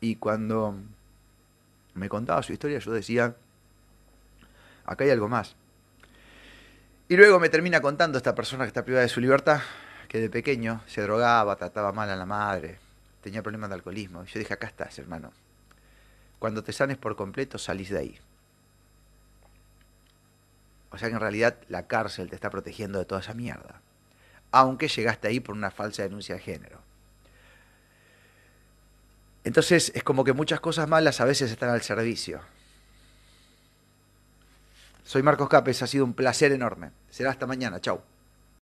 Y 0.00 0.16
cuando 0.16 0.74
me 1.94 2.08
contaba 2.08 2.42
su 2.42 2.52
historia, 2.52 2.78
yo 2.78 2.92
decía, 2.92 3.34
acá 4.84 5.04
hay 5.04 5.10
algo 5.10 5.28
más. 5.28 5.56
Y 7.08 7.16
luego 7.16 7.40
me 7.40 7.48
termina 7.48 7.80
contando 7.80 8.18
esta 8.18 8.34
persona 8.34 8.64
que 8.64 8.68
está 8.68 8.84
privada 8.84 9.02
de 9.02 9.08
su 9.08 9.20
libertad, 9.20 9.60
que 10.08 10.20
de 10.20 10.30
pequeño 10.30 10.82
se 10.86 11.02
drogaba, 11.02 11.56
trataba 11.56 11.92
mal 11.92 12.08
a 12.10 12.16
la 12.16 12.26
madre, 12.26 12.78
tenía 13.22 13.42
problemas 13.42 13.70
de 13.70 13.76
alcoholismo. 13.76 14.24
Y 14.24 14.26
yo 14.26 14.38
dije, 14.38 14.54
acá 14.54 14.66
estás, 14.66 14.98
hermano. 14.98 15.32
Cuando 16.38 16.62
te 16.62 16.72
sanes 16.72 16.96
por 16.96 17.16
completo, 17.16 17.58
salís 17.58 17.90
de 17.90 17.98
ahí. 17.98 18.18
O 20.90 20.98
sea 20.98 21.08
que 21.08 21.14
en 21.14 21.20
realidad 21.20 21.56
la 21.68 21.86
cárcel 21.86 22.28
te 22.30 22.34
está 22.34 22.50
protegiendo 22.50 22.98
de 22.98 23.04
toda 23.04 23.20
esa 23.20 23.34
mierda. 23.34 23.80
Aunque 24.50 24.88
llegaste 24.88 25.28
ahí 25.28 25.40
por 25.40 25.54
una 25.54 25.70
falsa 25.70 26.02
denuncia 26.02 26.34
de 26.34 26.40
género. 26.40 26.80
Entonces 29.44 29.92
es 29.94 30.02
como 30.02 30.24
que 30.24 30.32
muchas 30.32 30.60
cosas 30.60 30.88
malas 30.88 31.20
a 31.20 31.24
veces 31.24 31.50
están 31.50 31.70
al 31.70 31.82
servicio. 31.82 32.40
Soy 35.04 35.22
Marcos 35.22 35.48
Capes, 35.48 35.82
ha 35.82 35.86
sido 35.86 36.04
un 36.04 36.12
placer 36.14 36.52
enorme. 36.52 36.90
Será 37.10 37.30
hasta 37.30 37.46
mañana, 37.46 37.80
chau. 37.80 38.02